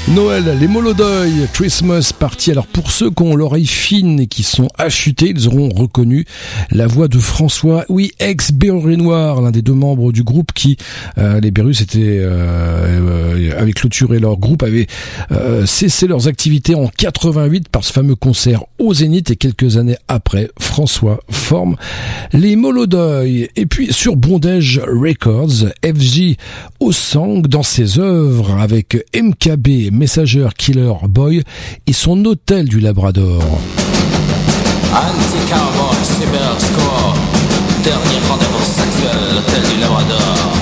Noël, 0.09 0.59
les 0.61 0.69
Molodeuil, 0.69 1.49
Christmas 1.53 2.13
Party. 2.19 2.51
Alors 2.51 2.67
pour 2.67 2.91
ceux 2.91 3.11
qui 3.11 3.23
ont 3.23 3.35
l'oreille 3.35 3.67
fine 3.67 4.21
et 4.21 4.27
qui 4.27 4.43
sont 4.43 4.69
affûtés, 4.77 5.31
ils 5.31 5.49
auront 5.49 5.71
reconnu 5.71 6.27
la 6.71 6.87
voix 6.87 7.09
de 7.09 7.19
François, 7.19 7.85
oui, 7.89 8.13
ex-Berry 8.19 8.97
Noir, 8.97 9.41
l'un 9.41 9.51
des 9.51 9.63
deux 9.63 9.73
membres 9.73 10.13
du 10.13 10.23
groupe 10.23 10.53
qui, 10.53 10.77
euh, 11.19 11.41
les 11.41 11.51
Berus 11.51 11.81
étaient, 11.81 11.99
euh, 12.01 12.29
euh, 12.29 13.61
avaient 13.61 13.73
clôturé 13.73 14.19
leur 14.19 14.37
groupe, 14.39 14.63
avaient 14.63 14.87
euh, 15.31 15.65
cessé 15.67 16.07
leurs 16.07 16.29
activités 16.29 16.75
en 16.75 16.89
88 16.89 17.69
par 17.69 17.83
ce 17.83 17.93
fameux 17.93 18.15
concert 18.17 18.65
au 18.79 18.93
Zénith 18.93 19.31
et 19.31 19.37
quelques 19.37 19.77
années 19.79 19.97
après, 20.09 20.51
François 20.59 21.21
forme 21.31 21.77
les 22.33 22.57
Molodeuil. 22.57 23.49
Et 23.57 23.67
puis 23.67 23.93
sur 23.93 24.17
Bondage 24.17 24.81
Records, 24.87 25.71
FJ 25.85 26.37
Osang 26.81 27.43
dans 27.43 27.63
ses 27.63 27.99
œuvres 27.99 28.59
avec 28.59 29.07
MKB, 29.15 29.82
Messenger 29.91 30.49
Killer 30.57 30.93
Boy 31.09 31.43
et 31.87 31.93
son 31.93 32.25
hôtel 32.25 32.69
du 32.69 32.81
Labrador. 32.81 33.43
Anti-cowboy, 34.93 35.97
cyber 36.03 36.61
score. 36.61 37.15
Dernier 37.83 38.21
rendez-vous 38.29 38.65
sexuel, 38.65 39.19
l'hôtel 39.35 39.63
du 39.63 39.81
Labrador. 39.81 40.53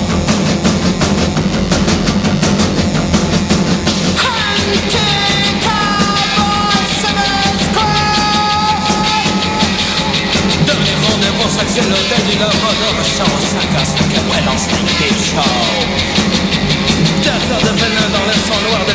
Dernier 10.64 10.96
rendez-vous 11.10 11.50
sexuel, 11.58 11.86
l'hôtel 11.90 12.22
du 12.30 12.38
Labrador. 12.38 12.94
Chambre 13.04 13.40
5 13.40 13.80
à 13.80 13.84
5 13.84 13.98
après 14.16 14.42
l'enseigne 14.46 14.92
des 15.00 15.14
shows. 15.18 16.10
Terreur 17.22 17.60
de 17.60 17.72
venin 17.80 18.08
dans 18.12 18.26
le 18.26 18.32
sang 18.32 18.60
noir 18.68 18.82
de 18.86 18.94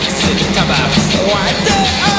et 0.00 0.34
de 0.34 0.54
tabac 0.54 0.90
froid. 1.10 1.52
Dehors 1.66 2.11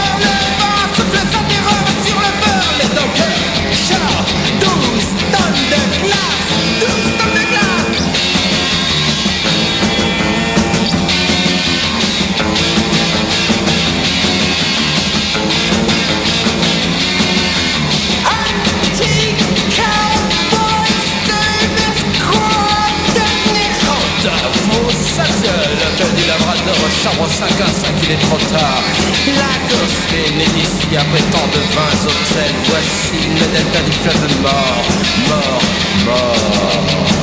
L'hôtel 26.65 26.75
du 26.75 26.81
Labrador, 26.81 26.91
chambre 27.03 27.29
5 27.29 27.61
à 27.61 27.67
5, 27.67 27.91
il 28.03 28.11
est 28.11 28.17
trop 28.17 28.37
tard. 28.37 28.83
La 29.27 29.53
Gosseline 29.69 30.41
est 30.41 30.59
ici 30.59 30.97
après 30.97 31.21
tant 31.31 31.47
de 31.47 31.59
vins 31.73 31.97
hôtels. 32.05 32.55
Voici 32.65 33.27
le 33.27 33.45
delta 33.53 33.79
du 33.81 33.91
fleuve 33.91 34.41
mort, 34.41 34.83
mort, 35.29 35.61
mort. 36.05 37.22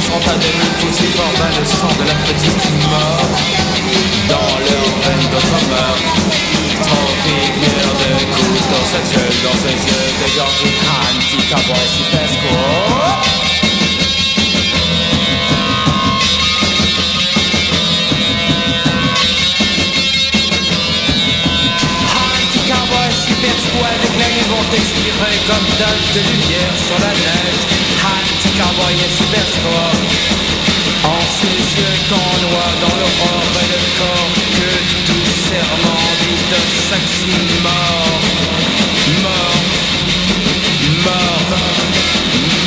Sont 0.00 0.28
à 0.28 0.34
demi 0.34 0.66
tous 0.80 1.00
le 1.60 1.64
sang 1.64 1.94
de 1.98 2.04
la 2.08 2.14
petite 2.26 2.64
mort. 2.82 3.20
Dans 4.28 4.58
leur 4.58 4.88
veine 5.04 5.26
d'autres 5.30 5.62
meurtres 5.70 6.14
Trop 6.82 7.10
figure 7.24 7.92
de 8.00 8.10
couteau 8.34 8.82
sexuel 8.84 9.32
dans 9.44 9.58
ses 9.58 9.76
yeux 9.88 10.08
dégorgés 10.24 10.76
Anti-cowboy, 11.14 11.86
super 11.86 12.26
scout 12.28 12.50
Anti-cowboy, 12.50 13.49
expirer 24.74 25.36
comme 25.46 25.68
dalle 25.78 26.04
de 26.14 26.20
lumière 26.30 26.74
sur 26.86 26.98
la 26.98 27.12
neige. 27.12 27.62
Anti-cowboy 28.00 28.94
et 28.94 29.12
super 29.18 29.46
squad, 29.54 30.00
en 31.04 31.22
ses 31.38 31.60
yeux 31.78 31.98
qu'on 32.08 32.30
noie 32.46 32.72
dans 32.82 32.96
l'aurore 33.00 33.54
et 33.62 33.68
le 33.74 33.80
corps. 33.98 34.32
Que 34.56 34.72
tout 35.06 35.26
serment 35.48 36.06
dit 36.22 36.44
de 36.52 36.60
sexy 36.88 37.36
mort. 37.62 38.22
Mort, 39.22 39.64
mort, 41.04 41.50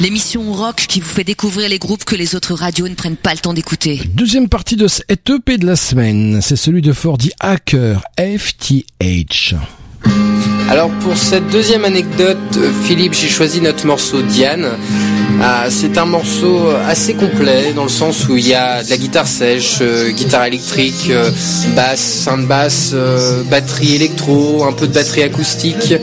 l'émission 0.00 0.52
rock 0.52 0.76
qui 0.76 1.00
vous 1.00 1.08
fait 1.08 1.24
découvrir 1.24 1.68
les 1.68 1.78
groupes 1.78 2.04
que 2.04 2.16
les 2.16 2.34
autres 2.34 2.54
radios 2.54 2.88
ne 2.88 2.94
prennent 2.94 3.16
pas 3.16 3.32
le 3.32 3.38
temps 3.38 3.54
d'écouter. 3.54 4.00
Deuxième 4.14 4.48
partie 4.48 4.76
de 4.76 4.88
cet 4.88 5.30
EP 5.30 5.58
de 5.58 5.66
la 5.66 5.76
semaine, 5.76 6.40
c'est 6.42 6.56
celui 6.56 6.82
de 6.82 6.92
Fordy 6.92 7.32
Hacker, 7.40 8.02
FTH. 8.18 9.54
Alors 10.68 10.90
pour 11.00 11.16
cette 11.16 11.48
deuxième 11.48 11.84
anecdote, 11.84 12.36
euh, 12.56 12.70
Philippe, 12.84 13.14
j'ai 13.14 13.28
choisi 13.28 13.60
notre 13.60 13.86
morceau 13.86 14.20
Diane. 14.22 14.66
Ah, 15.40 15.66
c'est 15.68 15.98
un 15.98 16.06
morceau 16.06 16.70
assez 16.88 17.14
complet 17.14 17.72
dans 17.74 17.82
le 17.82 17.90
sens 17.90 18.26
où 18.28 18.36
il 18.36 18.48
y 18.48 18.54
a 18.54 18.82
de 18.82 18.88
la 18.90 18.96
guitare 18.96 19.28
sèche, 19.28 19.78
euh, 19.82 20.10
guitare 20.10 20.46
électrique, 20.46 21.08
euh, 21.10 21.30
basse, 21.76 22.00
synth 22.00 22.46
basse, 22.46 22.92
euh, 22.94 23.42
batterie 23.44 23.96
électro, 23.96 24.64
un 24.64 24.72
peu 24.72 24.86
de 24.88 24.94
batterie 24.94 25.22
acoustique, 25.22 25.94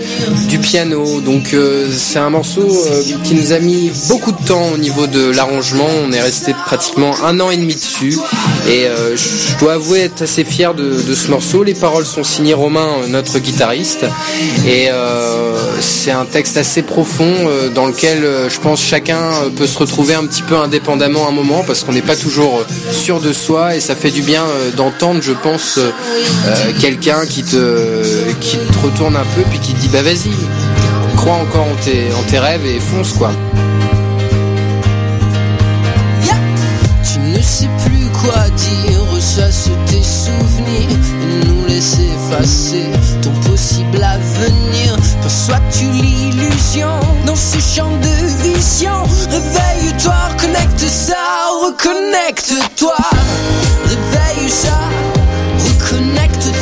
du 0.47 0.59
piano. 0.59 1.19
Donc 1.21 1.53
euh, 1.53 1.89
c'est 1.91 2.19
un 2.19 2.29
morceau 2.29 2.61
euh, 2.61 3.01
qui 3.23 3.33
nous 3.33 3.53
a 3.53 3.59
mis 3.59 3.91
beaucoup 4.07 4.31
de 4.31 4.45
temps 4.45 4.69
au 4.73 4.77
niveau 4.77 5.07
de 5.07 5.31
l'arrangement. 5.31 5.89
On 6.05 6.11
est 6.11 6.21
resté 6.21 6.53
pratiquement 6.65 7.15
un 7.25 7.39
an 7.39 7.49
et 7.49 7.57
demi 7.57 7.73
dessus 7.73 8.17
et 8.67 8.85
euh, 8.85 9.17
je 9.17 9.57
dois 9.59 9.73
avouer 9.73 10.01
être 10.01 10.21
assez 10.21 10.43
fier 10.43 10.73
de, 10.73 11.01
ce 11.13 11.29
morceau. 11.29 11.63
Les 11.63 11.73
paroles 11.73 12.05
sont 12.05 12.23
signées 12.23 12.53
Romain, 12.53 12.87
euh, 13.03 13.07
notre 13.07 13.39
guitariste, 13.39 14.05
et 14.65 14.89
euh, 14.89 15.81
c'est 15.81 16.11
un 16.11 16.25
texte 16.25 16.57
assez 16.57 16.81
profond 16.83 17.31
euh, 17.31 17.69
dans 17.69 17.85
lequel 17.85 18.23
euh, 18.23 18.49
je 18.49 18.59
pense 18.59 18.81
chacun 18.81 19.31
peut 19.57 19.67
se 19.67 19.77
retrouver 19.77 20.13
un 20.13 20.25
petit 20.25 20.41
peu 20.41 20.55
indépendamment 20.57 21.25
à 21.25 21.29
un 21.29 21.33
moment 21.33 21.63
parce 21.65 21.83
qu'on 21.83 21.91
n'est 21.91 22.01
pas 22.01 22.15
toujours 22.15 22.63
sûr 22.91 23.19
de 23.19 23.33
soi 23.33 23.75
et 23.75 23.79
ça 23.79 23.95
fait 23.95 24.11
du 24.11 24.21
bien 24.21 24.43
d'entendre, 24.77 25.21
je 25.21 25.33
pense, 25.33 25.79
quelqu'un 26.79 27.25
qui 27.25 27.43
te 27.43 28.03
qui 28.39 28.57
te 28.57 28.79
retourne 28.85 29.15
un 29.15 29.25
peu 29.35 29.41
puis 29.49 29.59
qui 29.59 29.73
te 29.73 29.79
dit 29.79 29.89
bah 29.89 30.01
vas-y, 30.01 30.31
crois 31.15 31.33
encore 31.33 31.67
en 31.67 31.75
tes 31.83 32.13
en 32.13 32.23
tes 32.23 32.39
rêves 32.39 32.65
et 32.65 32.79
fonce 32.79 33.13
quoi. 33.13 33.31
Ton 43.21 43.31
possible 43.49 44.03
avenir. 44.03 44.95
Perçois-tu 45.21 45.85
l'illusion? 45.85 46.89
Dans 47.25 47.35
ce 47.35 47.59
champ 47.59 47.91
de 47.97 48.43
vision 48.43 49.03
Réveille-toi, 49.29 50.15
reconnecte 50.33 50.79
ça, 50.79 51.15
reconnecte-toi. 51.63 52.97
Réveille 53.85 54.49
ça, 54.49 54.79
reconnecte-toi. 55.59 56.52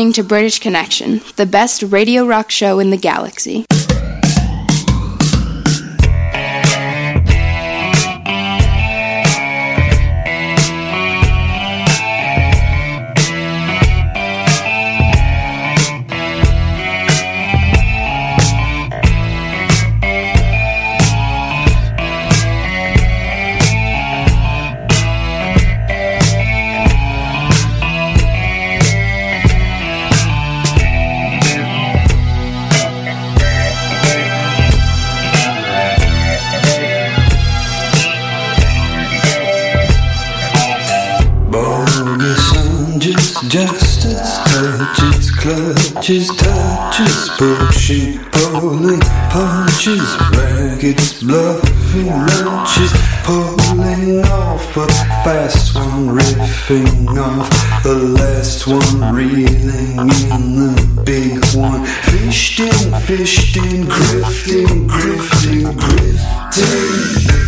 Listening 0.00 0.24
to 0.24 0.26
British 0.26 0.58
Connection, 0.58 1.20
the 1.36 1.44
best 1.44 1.82
radio 1.82 2.24
rock 2.24 2.50
show 2.50 2.78
in 2.78 2.88
the 2.88 2.96
galaxy. 2.96 3.66
Clutches, 46.00 46.28
touches, 46.28 47.28
pushing, 47.36 48.18
pulling, 48.32 49.00
punches, 49.28 50.16
ragged, 50.32 50.96
bluffing 51.20 52.06
lunches, 52.06 52.90
pulling 53.22 54.24
off 54.24 54.76
a 54.78 54.86
fast 55.22 55.74
one, 55.74 56.08
riffing 56.16 57.06
off 57.18 57.50
the 57.82 57.94
last 57.94 58.66
one, 58.66 59.14
reeling 59.14 59.98
in 59.98 60.56
the 60.56 61.02
big 61.04 61.44
one, 61.54 61.84
fished 61.84 62.60
in, 62.60 63.00
fished 63.02 63.58
in, 63.58 63.84
grifting, 63.84 64.88
grifting, 64.88 65.66
grifting. 65.76 67.39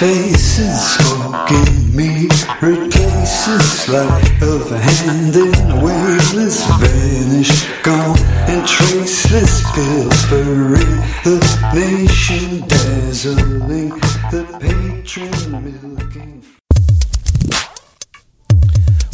Faces, 0.00 0.96
smoking 0.96 1.94
mirrored 1.94 2.90
cases 2.90 3.86
like 3.88 4.40
of 4.40 4.72
a 4.72 4.78
hand 4.78 5.36
in 5.36 5.52
waveless 5.84 6.64
vanish, 6.80 7.68
gone 7.82 8.16
and 8.48 8.66
traceless, 8.66 9.62
pilfering 9.74 10.96
the 11.22 11.36
nation, 11.74 12.66
dazzling 12.66 13.90
the 14.32 14.42
patron, 14.58 15.62
milking. 15.62 16.40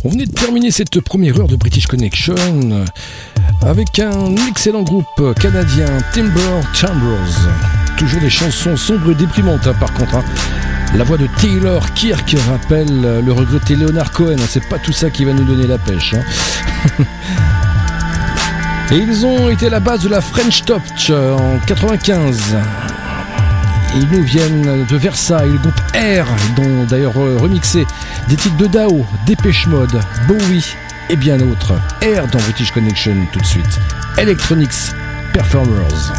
On 0.04 0.08
venait 0.08 0.26
de 0.26 0.32
terminer 0.32 0.70
cette 0.70 1.00
première 1.00 1.40
heure 1.40 1.48
de 1.48 1.56
British 1.56 1.88
Connection 1.88 2.36
avec 3.62 3.98
un 3.98 4.36
excellent 4.48 4.84
groupe 4.84 5.34
canadien, 5.40 5.88
Timber 6.12 6.60
Chambers. 6.74 7.85
Toujours 7.96 8.20
des 8.20 8.30
chansons 8.30 8.76
sombres 8.76 9.12
et 9.12 9.14
déprimantes, 9.14 9.66
hein, 9.66 9.74
par 9.78 9.92
contre. 9.92 10.16
hein. 10.16 10.24
La 10.94 11.02
voix 11.04 11.16
de 11.16 11.26
Taylor 11.40 11.92
Kirk 11.94 12.36
rappelle 12.48 13.22
le 13.24 13.32
regretté 13.32 13.74
Leonard 13.74 14.10
Cohen. 14.12 14.36
hein. 14.38 14.44
C'est 14.48 14.66
pas 14.68 14.78
tout 14.78 14.92
ça 14.92 15.10
qui 15.10 15.24
va 15.24 15.32
nous 15.32 15.44
donner 15.44 15.66
la 15.66 15.78
pêche. 15.78 16.14
Et 18.92 18.98
ils 18.98 19.26
ont 19.26 19.50
été 19.50 19.68
la 19.68 19.80
base 19.80 20.02
de 20.02 20.08
la 20.08 20.20
French 20.20 20.62
Touch 20.64 21.10
en 21.10 21.58
95. 21.66 22.56
Ils 23.96 24.08
nous 24.10 24.22
viennent 24.22 24.84
de 24.88 24.96
Versailles, 24.96 25.50
le 25.50 25.58
groupe 25.58 25.80
R, 25.94 26.26
dont 26.54 26.84
d'ailleurs 26.84 27.14
remixé 27.14 27.84
des 28.28 28.36
titres 28.36 28.56
de 28.58 28.66
Dao, 28.66 29.04
Dépêche 29.26 29.66
Mode, 29.66 29.98
Bowie 30.28 30.64
et 31.08 31.16
bien 31.16 31.36
d'autres. 31.36 31.72
R 32.02 32.26
dans 32.30 32.38
British 32.40 32.70
Connection 32.70 33.16
tout 33.32 33.40
de 33.40 33.46
suite. 33.46 33.80
Electronics 34.18 34.92
Performers. 35.32 36.12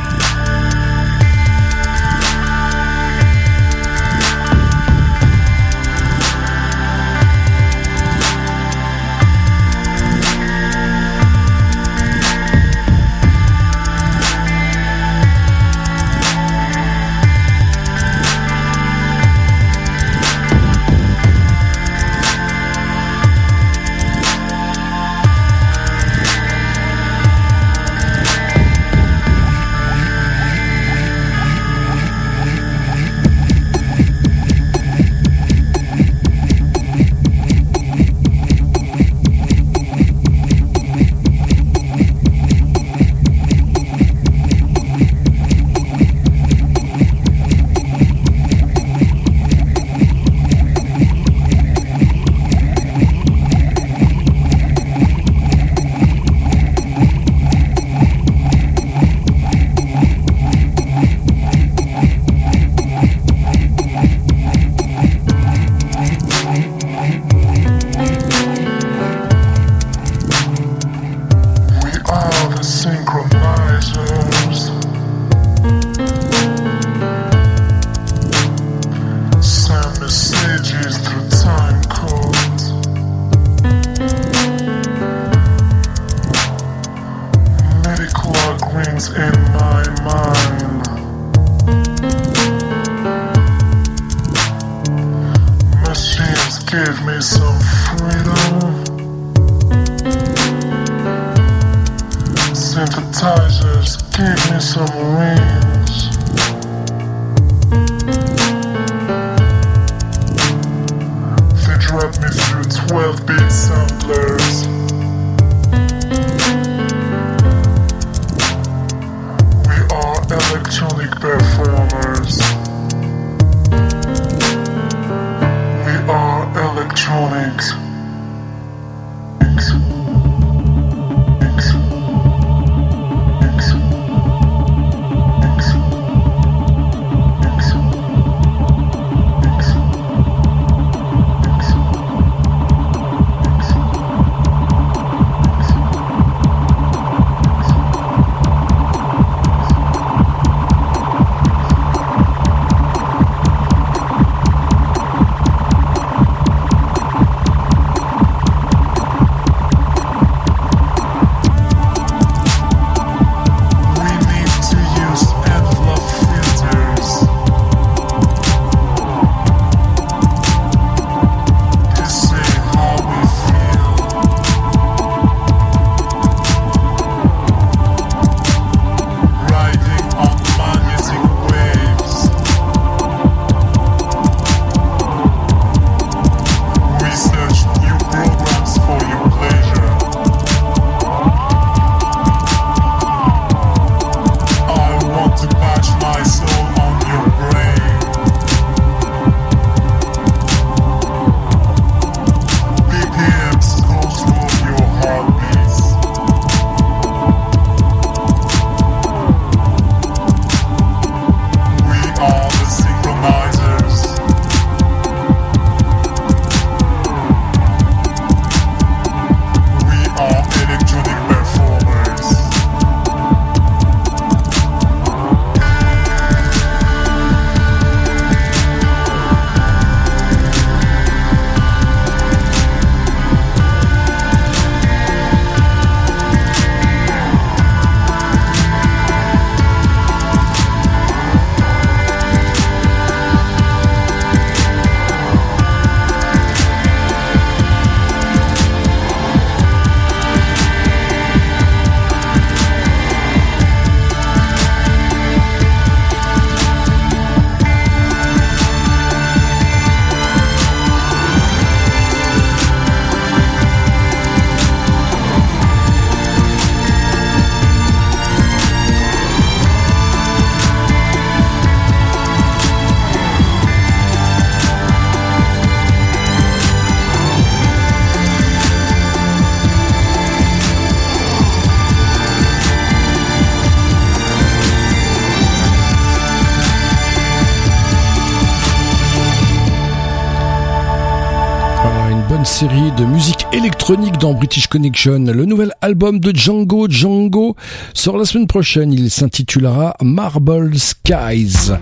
série 292.60 292.91
de 292.97 293.05
musique 293.05 293.45
électronique 293.53 294.18
dans 294.18 294.34
British 294.34 294.66
Connection. 294.66 295.20
Le 295.20 295.45
nouvel 295.45 295.74
album 295.82 296.20
de 296.20 296.36
Django 296.36 296.88
Django 296.89 297.55
sort 297.93 298.18
la 298.18 298.26
semaine 298.26 298.47
prochaine. 298.47 298.91
Il 298.91 299.12
s'intitulera 299.12 299.95
Marble 300.01 300.76
Skies. 300.76 301.74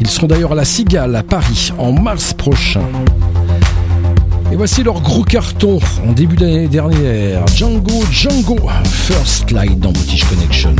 Ils 0.00 0.08
seront 0.08 0.26
d'ailleurs 0.26 0.52
à 0.52 0.54
la 0.54 0.64
Cigale 0.64 1.14
à 1.14 1.22
Paris 1.22 1.74
en 1.76 1.92
mars 1.92 2.32
prochain. 2.32 2.88
Et 4.50 4.56
voici 4.56 4.82
leur 4.82 5.02
gros 5.02 5.24
carton 5.24 5.78
en 6.08 6.12
début 6.12 6.36
d'année 6.36 6.68
dernière. 6.68 7.46
Django 7.48 8.02
Django, 8.10 8.56
First 8.84 9.50
Light 9.50 9.78
dans 9.78 9.92
British 9.92 10.24
Connection. 10.24 10.74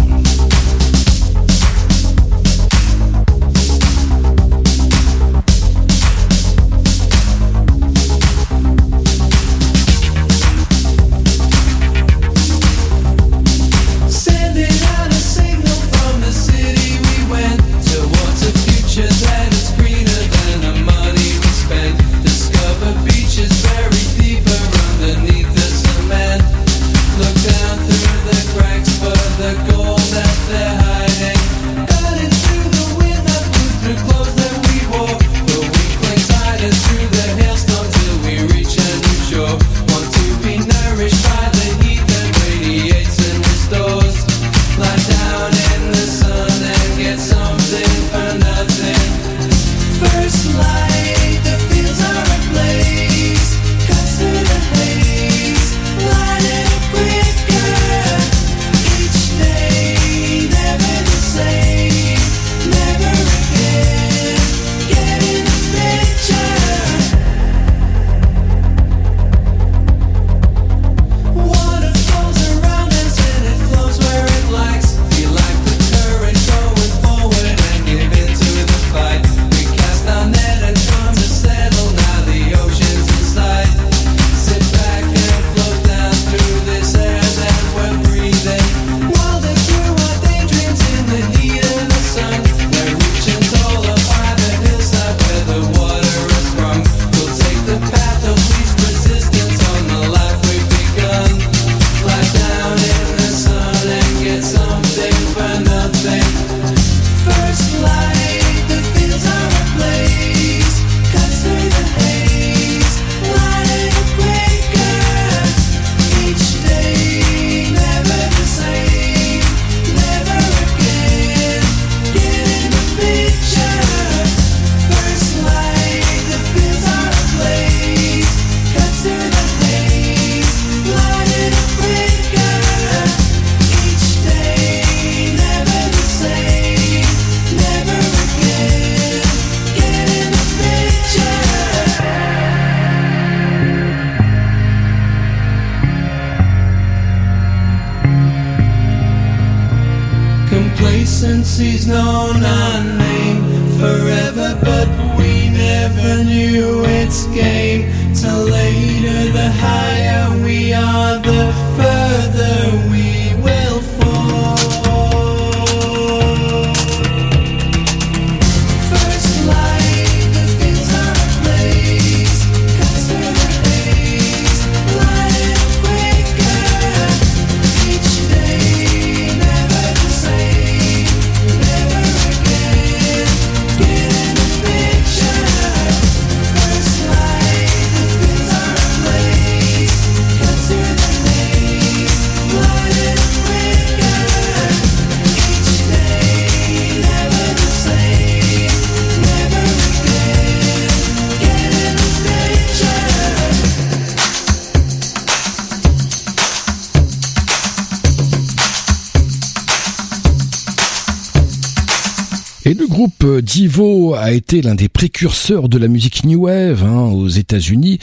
a 214.24 214.32
été 214.32 214.62
l'un 214.62 214.74
des 214.74 214.88
précurseurs 214.88 215.68
de 215.68 215.76
la 215.76 215.86
musique 215.86 216.24
new 216.24 216.46
wave 216.46 216.82
hein, 216.82 217.10
aux 217.12 217.28
États-Unis. 217.28 217.98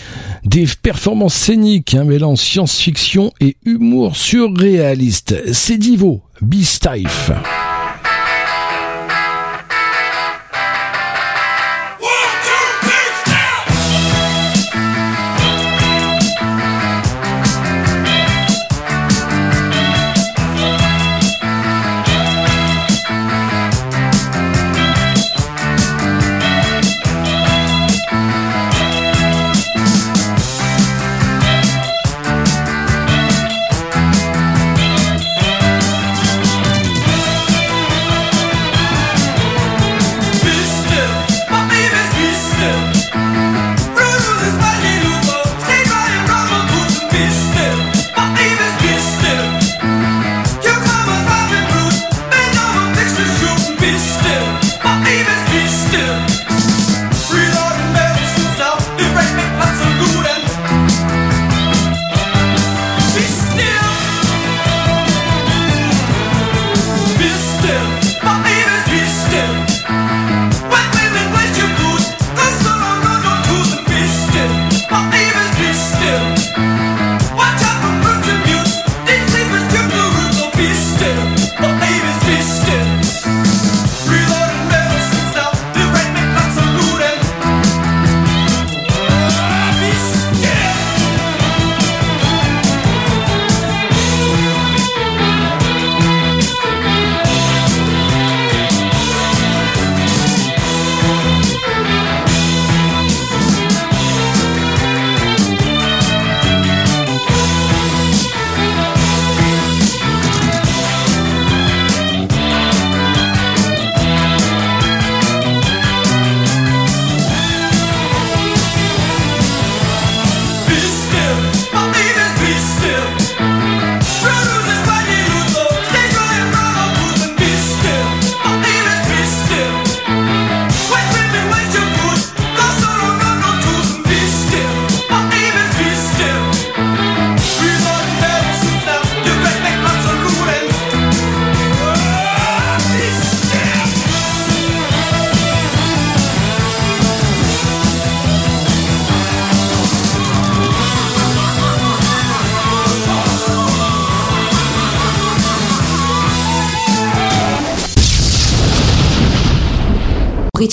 Des 0.46 0.68
performances 0.84 1.34
scéniques 1.34 1.96
hein, 1.96 2.04
mêlant 2.04 2.36
science-fiction 2.36 3.32
et 3.40 3.58
humour 3.66 4.16
surréaliste. 4.16 5.52
C'est 5.52 5.80
Divo, 5.80 6.22
Beastife. 6.40 7.32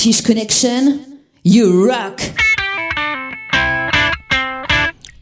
British 0.08 0.22
Connection, 0.24 1.00
you 1.44 1.86
rock! 1.86 2.22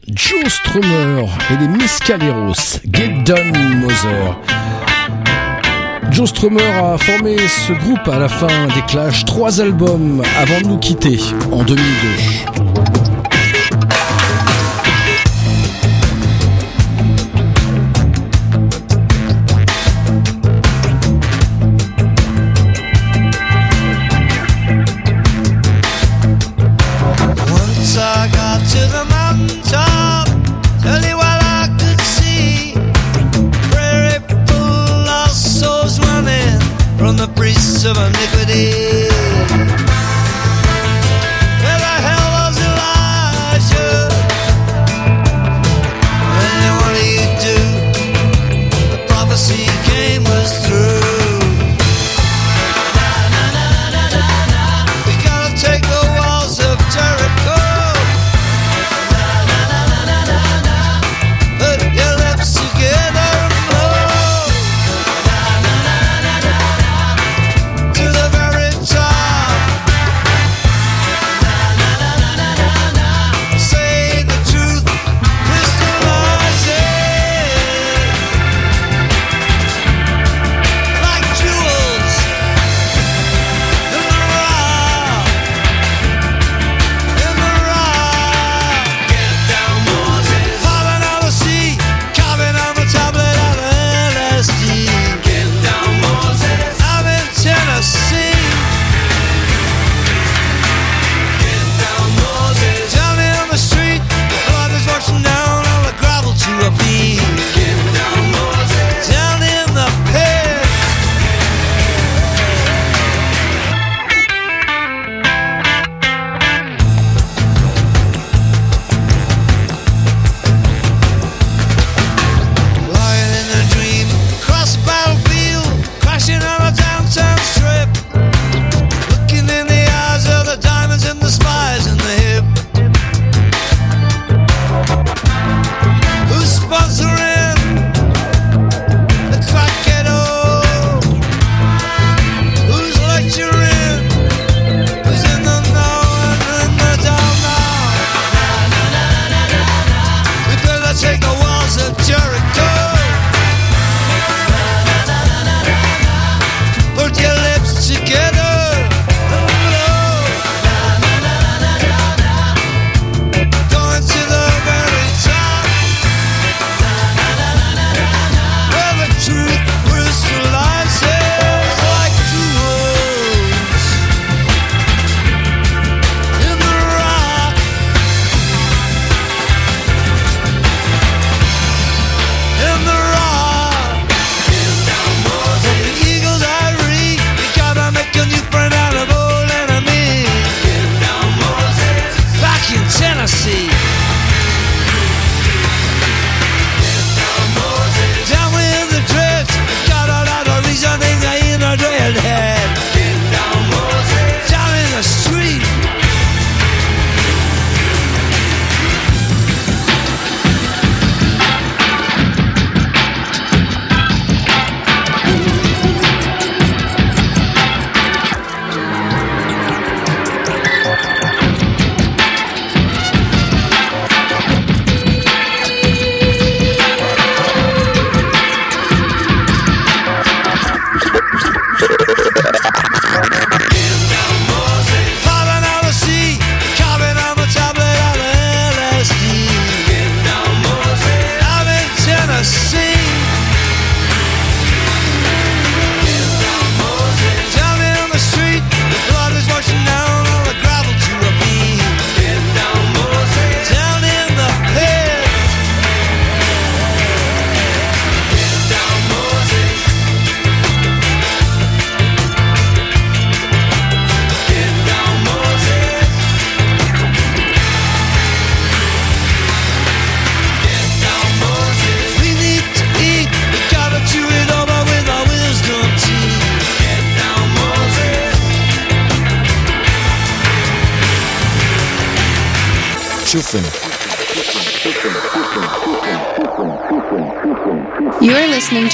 Joe 0.07 0.47
Strummer 0.47 1.25
et 1.51 1.57
les 1.59 1.67
Miscaleros, 1.67 2.79
Get 2.93 3.23
Done 3.25 3.81
Mother. 3.81 4.37
Joe 6.09 6.29
Strummer 6.29 6.61
a 6.61 6.97
formé 6.97 7.35
ce 7.49 7.73
groupe 7.73 8.07
à 8.07 8.17
la 8.17 8.29
fin 8.29 8.67
des 8.67 8.81
Clash, 8.87 9.25
trois 9.25 9.59
albums 9.59 10.23
avant 10.37 10.61
de 10.61 10.67
nous 10.67 10.77
quitter 10.77 11.19
en 11.51 11.63
2002. 11.65 12.56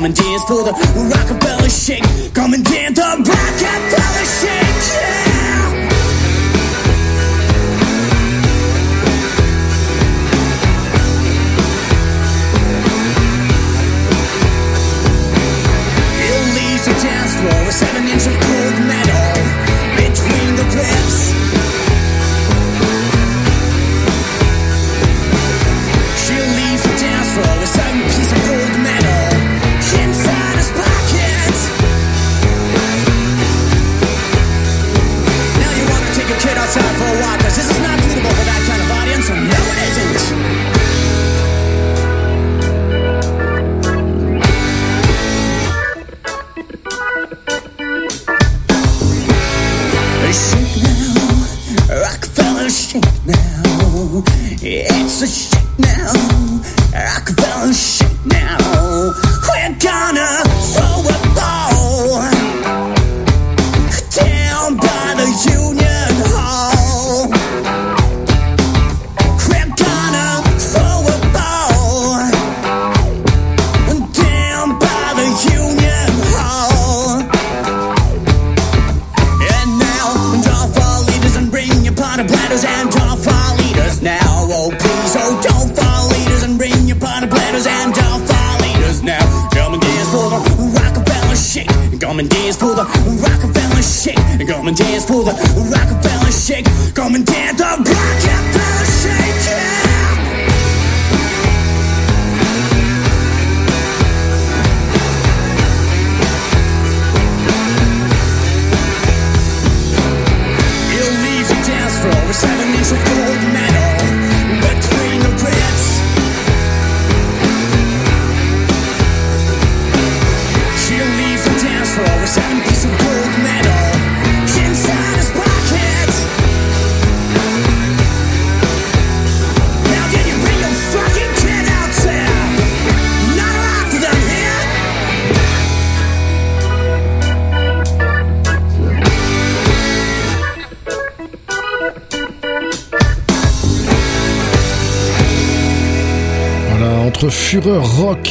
Come 0.00 0.06
and 0.06 0.14
dance 0.14 0.44
for 0.44 0.64
the 0.64 0.72
Rockefeller 1.12 1.68
shake. 1.68 2.02
Come 2.32 2.54
and 2.54 2.64
dance 2.64 2.79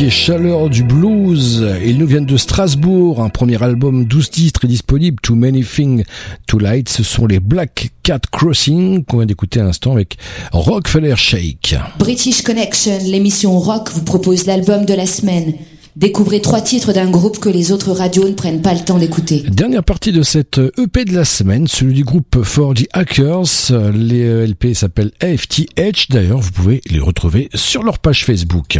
et 0.01 0.09
chaleur 0.09 0.69
du 0.69 0.83
blues, 0.83 1.65
ils 1.83 1.97
nous 1.97 2.05
viennent 2.05 2.25
de 2.25 2.37
Strasbourg. 2.37 3.21
Un 3.21 3.29
premier 3.29 3.61
album 3.61 4.05
12 4.05 4.29
titres 4.29 4.65
est 4.65 4.67
disponible, 4.67 5.17
Too 5.21 5.35
Many 5.35 5.63
Things 5.63 6.03
to 6.47 6.57
Light. 6.57 6.87
Ce 6.89 7.03
sont 7.03 7.25
les 7.25 7.39
Black 7.39 7.89
Cat 8.03 8.19
Crossing 8.31 9.03
qu'on 9.03 9.17
vient 9.17 9.25
d'écouter 9.25 9.59
à 9.59 9.63
l'instant 9.63 9.91
avec 9.91 10.17
Rockefeller 10.51 11.15
Shake. 11.17 11.75
British 11.97 12.43
Connection, 12.43 12.97
l'émission 13.05 13.57
rock, 13.59 13.89
vous 13.91 14.03
propose 14.03 14.45
l'album 14.45 14.85
de 14.85 14.93
la 14.93 15.05
semaine. 15.05 15.53
Découvrez 15.95 16.41
trois 16.41 16.61
titres 16.61 16.93
d'un 16.93 17.09
groupe 17.09 17.39
que 17.39 17.49
les 17.49 17.71
autres 17.71 17.91
radios 17.91 18.29
ne 18.29 18.33
prennent 18.33 18.61
pas 18.61 18.73
le 18.73 18.81
temps 18.81 18.99
d'écouter. 18.99 19.43
Dernière 19.49 19.83
partie 19.83 20.11
de 20.11 20.21
cette 20.21 20.61
EP 20.77 21.03
de 21.03 21.13
la 21.13 21.25
semaine, 21.25 21.67
celui 21.67 21.93
du 21.93 22.03
groupe 22.03 22.37
4D 22.37 22.85
Hackers. 22.93 23.93
Les 23.93 24.23
euh, 24.23 24.45
LP 24.47 24.73
s'appellent 24.73 25.11
AFTH. 25.21 26.09
D'ailleurs, 26.09 26.39
vous 26.39 26.51
pouvez 26.51 26.81
les 26.89 26.99
retrouver 26.99 27.49
sur 27.53 27.83
leur 27.83 27.99
page 27.99 28.23
Facebook. 28.23 28.79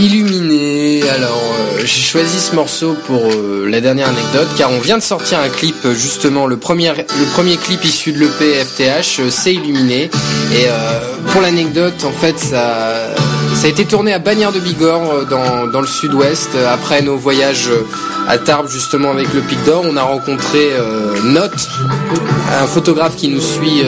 Illuminé. 0.00 1.02
Alors, 1.10 1.42
euh, 1.58 1.80
j'ai 1.80 2.02
choisi 2.02 2.38
ce 2.38 2.54
morceau 2.54 2.96
pour 3.06 3.32
euh, 3.32 3.66
la 3.68 3.80
dernière 3.80 4.08
anecdote, 4.08 4.48
car 4.56 4.70
on 4.70 4.78
vient 4.78 4.98
de 4.98 5.02
sortir 5.02 5.40
un 5.40 5.48
clip, 5.48 5.74
euh, 5.84 5.94
justement, 5.94 6.46
le 6.46 6.56
premier, 6.56 6.90
le 6.90 7.32
premier 7.32 7.56
clip 7.56 7.84
issu 7.84 8.12
de 8.12 8.20
l'EP 8.20 8.64
FTH, 8.64 9.20
euh, 9.20 9.30
c'est 9.30 9.54
Illuminé. 9.54 10.10
Et 10.52 10.66
pour 11.32 11.42
l'anecdote, 11.42 12.04
en 12.04 12.12
fait, 12.12 12.38
ça, 12.38 13.14
ça 13.54 13.66
a 13.66 13.68
été 13.68 13.84
tourné 13.84 14.14
à 14.14 14.18
Bagnères 14.18 14.52
de 14.52 14.60
Bigorre, 14.60 15.26
dans, 15.28 15.66
dans 15.66 15.80
le 15.80 15.86
sud-ouest. 15.86 16.50
Après 16.72 17.02
nos 17.02 17.16
voyages 17.16 17.68
à 18.26 18.38
Tarbes, 18.38 18.68
justement, 18.68 19.10
avec 19.10 19.32
le 19.34 19.40
Pic 19.42 19.62
d'Or, 19.64 19.84
on 19.86 19.96
a 19.98 20.02
rencontré 20.02 20.70
Note, 21.24 21.68
un 22.62 22.66
photographe 22.66 23.16
qui 23.16 23.28
nous 23.28 23.42
suit 23.42 23.82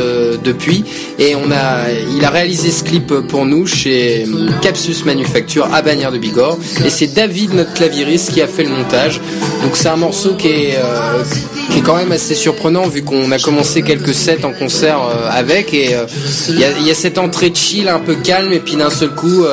depuis, 0.45 0.85
et 1.19 1.35
on 1.35 1.51
a, 1.51 1.91
il 2.15 2.23
a 2.25 2.31
réalisé 2.31 2.71
ce 2.71 2.85
clip 2.85 3.07
pour 3.29 3.47
nous 3.47 3.67
chez 3.67 4.27
Capsus 4.61 5.05
Manufacture 5.07 5.73
à 5.73 5.81
Bagnères 5.81 6.00
de 6.11 6.17
Bigorre, 6.17 6.59
et 6.85 6.89
c'est 6.89 7.09
David, 7.09 7.53
notre 7.53 7.75
clavieriste, 7.75 8.33
qui 8.33 8.41
a 8.41 8.47
fait 8.47 8.63
le 8.65 8.71
montage. 8.71 9.21
Donc 9.63 9.73
c'est 9.77 9.89
un 9.89 9.97
morceau 9.97 10.35
qui 10.35 10.49
est, 10.49 10.79
euh, 10.79 11.23
qui 11.71 11.79
est 11.79 11.83
quand 11.83 11.97
même 11.97 12.13
assez 12.13 12.35
surprenant 12.35 12.89
vu 12.89 13.03
qu'on 13.03 13.31
a 13.31 13.39
commencé 13.39 13.83
quelques 13.83 14.15
sets 14.15 14.45
en 14.45 14.53
concert 14.53 15.01
euh, 15.03 15.29
avec, 15.31 15.75
et 15.75 15.95
euh, 15.95 16.07
il 16.49 16.59
y, 16.59 16.91
a, 16.91 16.95
cette 16.95 17.19
entrée 17.19 17.53
chill 17.55 17.89
un 17.89 18.01
peu 18.01 18.15
calme, 18.15 18.53
et 18.53 18.61
puis 18.61 18.77
d'un 18.77 18.91
seul 18.91 19.11
coup, 19.11 19.45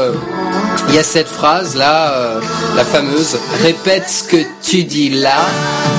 il 0.89 0.95
y 0.95 0.97
a 0.97 1.03
cette 1.03 1.27
phrase 1.27 1.75
là, 1.75 2.39
la 2.75 2.85
fameuse 2.85 3.37
répète 3.61 4.07
ce 4.07 4.23
que 4.23 4.37
tu 4.63 4.83
dis 4.83 5.09
là, 5.09 5.45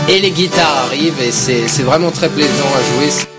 et 0.09 0.19
les 0.19 0.31
guitares 0.31 0.87
arrivent 0.87 1.21
et 1.21 1.31
c'est 1.31 1.83
vraiment 1.83 2.11
très 2.11 2.29
plaisant 2.29 2.49
à 2.49 3.07
jouer. 3.07 3.38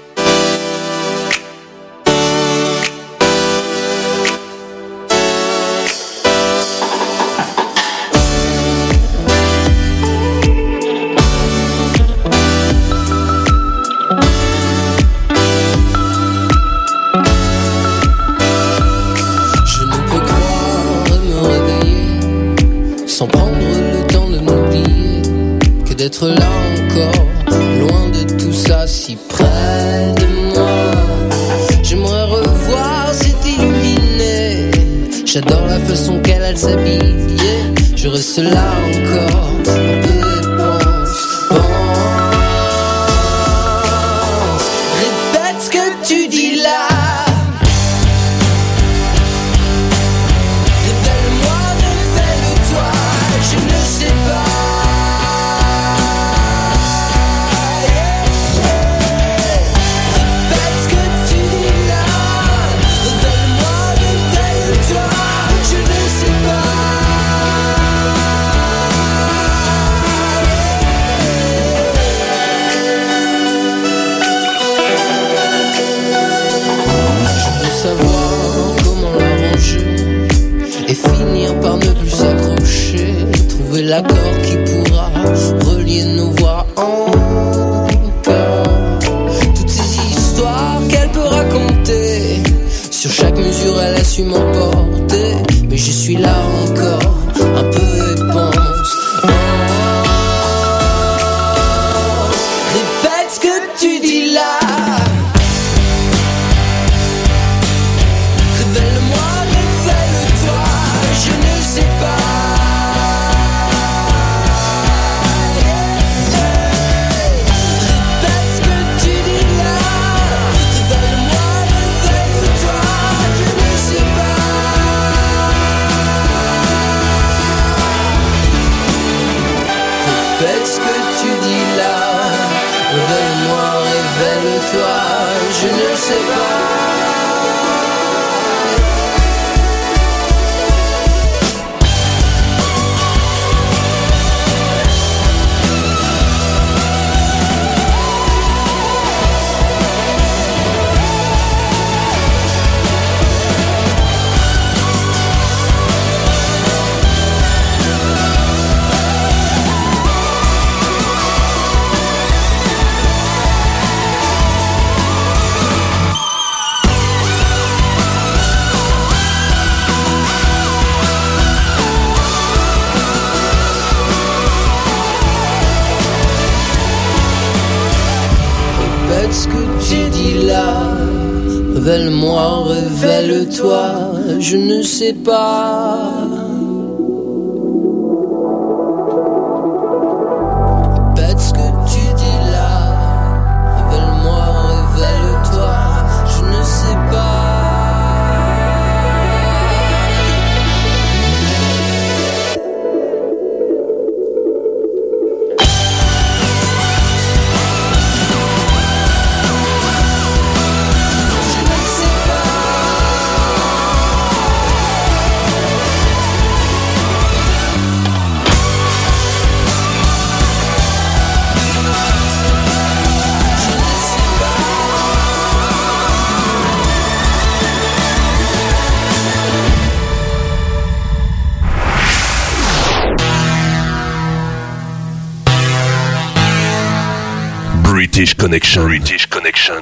British 238.20 238.36
Connection. 238.36 238.84
British 238.84 239.28
Connection. 239.28 239.76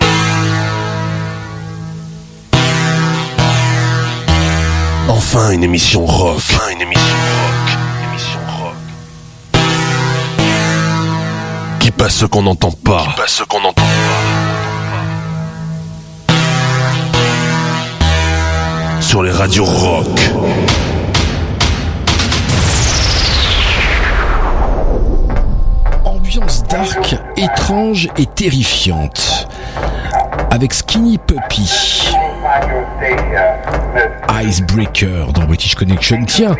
Enfin 5.10 5.50
une 5.50 5.64
émission 5.64 6.06
rock. 6.06 6.36
Enfin 6.38 6.70
une 6.70 6.82
émission 6.82 7.02
rock. 7.02 7.78
Émission 8.12 8.40
rock. 8.60 8.76
Qui 11.80 11.90
passe 11.90 12.18
ce 12.18 12.26
qu'on 12.26 12.44
n'entend 12.44 12.70
pas. 12.70 13.08
Qui 13.08 13.16
passe 13.20 13.34
ce 13.38 13.44
qu'on 13.44 13.60
n'entend 13.60 13.82
pas. 16.28 16.32
Sur 19.02 19.24
les 19.24 19.32
radios 19.32 19.66
rock. 19.66 20.06
dark, 26.70 27.16
étrange 27.38 28.10
et 28.18 28.26
terrifiante. 28.26 29.48
Avec 30.52 30.74
Skinny 30.74 31.18
Puppy. 31.18 32.10
Icebreaker 34.30 35.34
dans 35.34 35.44
British 35.44 35.76
Connection. 35.76 36.24
Tiens, 36.26 36.56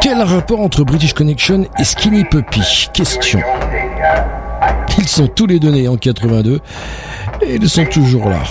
quel 0.00 0.22
rapport 0.22 0.60
entre 0.60 0.84
British 0.84 1.12
Connection 1.12 1.64
et 1.78 1.84
Skinny 1.84 2.24
Puppy? 2.24 2.88
Question. 2.92 3.40
Ils 4.98 5.08
sont 5.08 5.26
tous 5.26 5.46
les 5.46 5.58
donnés 5.58 5.88
en 5.88 5.96
82 5.96 6.60
et 7.42 7.54
ils 7.56 7.68
sont 7.68 7.84
toujours 7.84 8.28
là. 8.28 8.42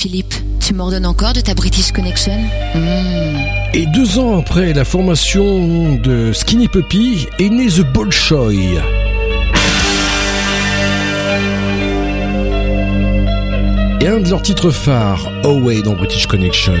Philippe, 0.00 0.32
tu 0.60 0.72
m'ordonnes 0.72 1.04
encore 1.04 1.34
de 1.34 1.42
ta 1.42 1.52
British 1.52 1.92
Connection? 1.92 2.32
Hmm. 2.74 3.36
Et 3.74 3.84
deux 3.84 4.18
ans 4.18 4.38
après 4.38 4.72
la 4.72 4.86
formation 4.86 5.96
de 5.96 6.32
Skinny 6.32 6.68
Puppy 6.68 7.26
est 7.38 7.50
né 7.50 7.66
The 7.66 7.82
Bolshoi. 7.82 8.54
Et 14.00 14.06
un 14.06 14.20
de 14.20 14.30
leurs 14.30 14.40
titres 14.40 14.70
phares, 14.70 15.30
Away 15.44 15.82
dans 15.82 15.96
British 15.96 16.26
Connection. 16.26 16.72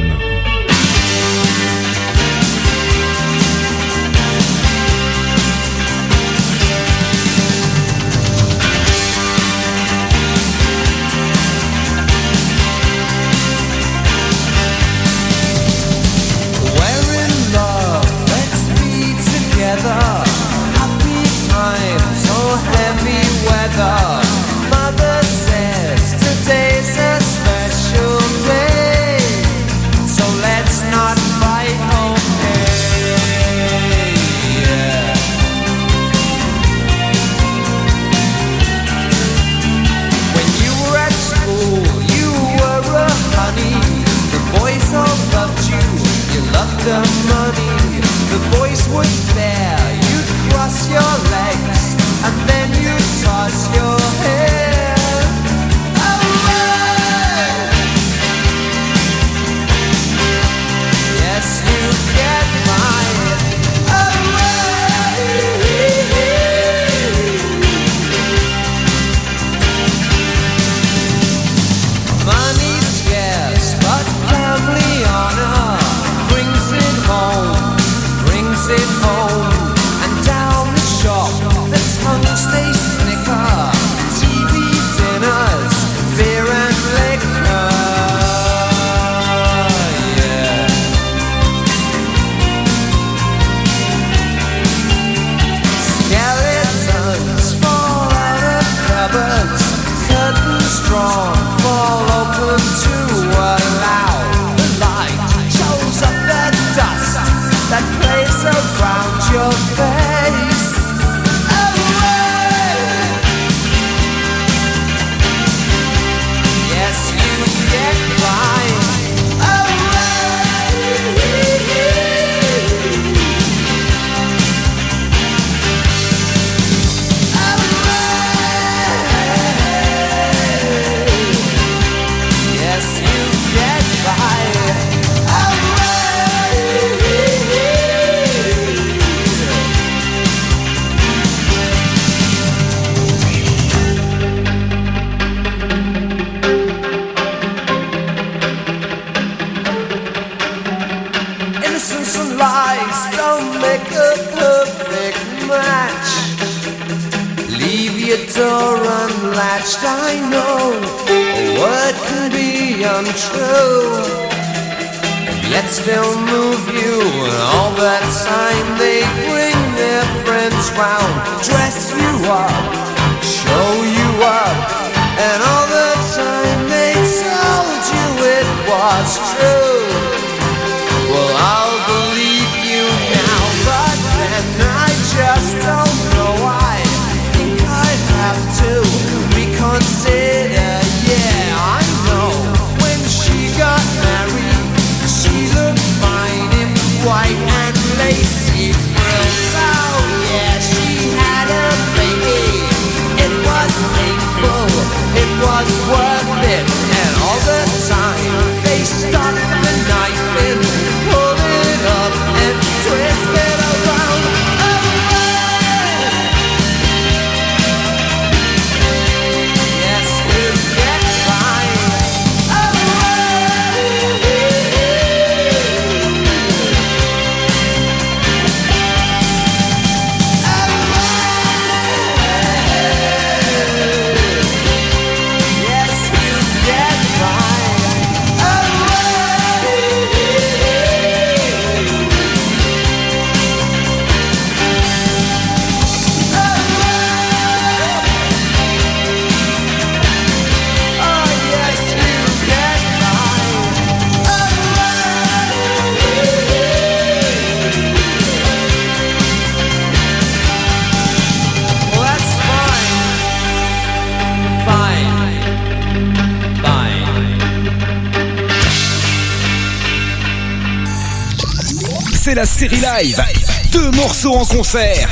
Deux 273.72 273.90
morceaux 273.92 274.34
en 274.34 274.44
concert. 274.44 275.08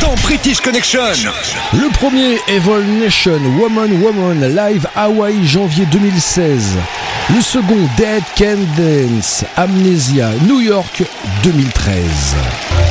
Dans 0.00 0.14
British 0.22 0.60
Connection. 0.60 1.00
Le 1.72 1.90
premier, 1.90 2.38
Evol 2.46 2.84
Nation, 2.84 3.40
Woman 3.58 4.00
Woman, 4.00 4.54
live 4.54 4.86
Hawaii, 4.94 5.44
janvier 5.44 5.84
2016. 5.86 6.76
Le 7.34 7.40
second, 7.40 7.88
Dead 7.96 8.22
Can 8.38 8.58
Dance, 8.76 9.44
Amnesia, 9.56 10.30
New 10.46 10.60
York, 10.60 11.02
2013. 11.42 12.85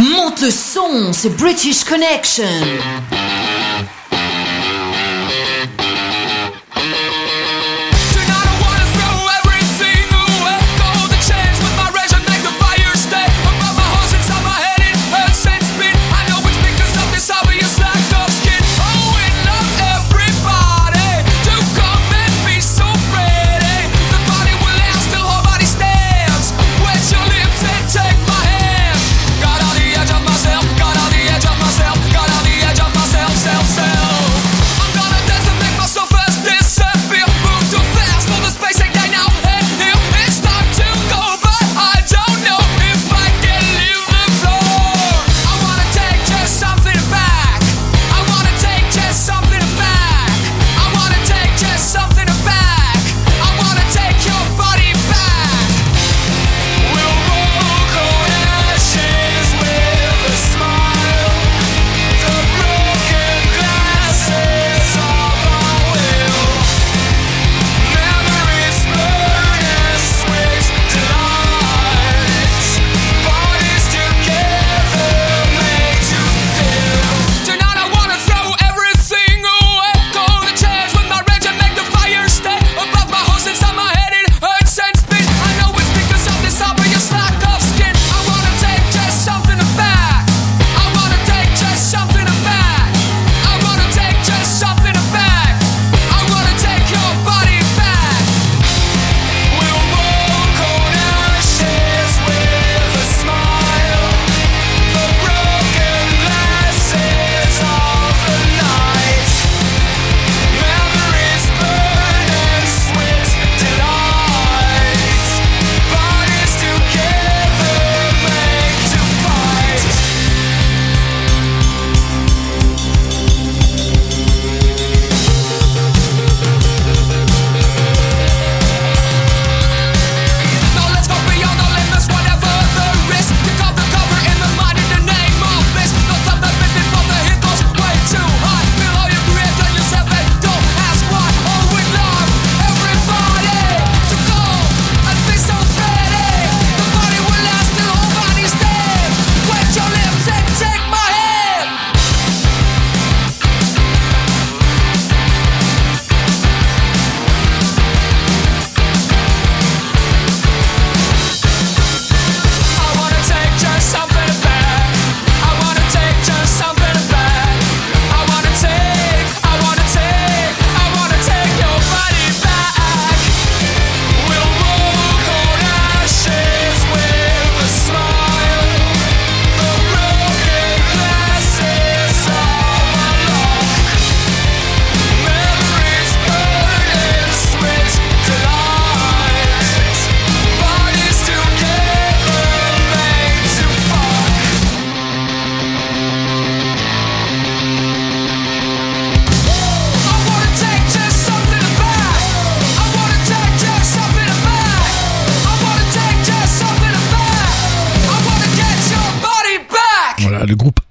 Monte 0.00 0.42
le 0.42 0.50
son, 0.50 1.12
c'est 1.12 1.36
British 1.36 1.84
Connection. 1.84 2.44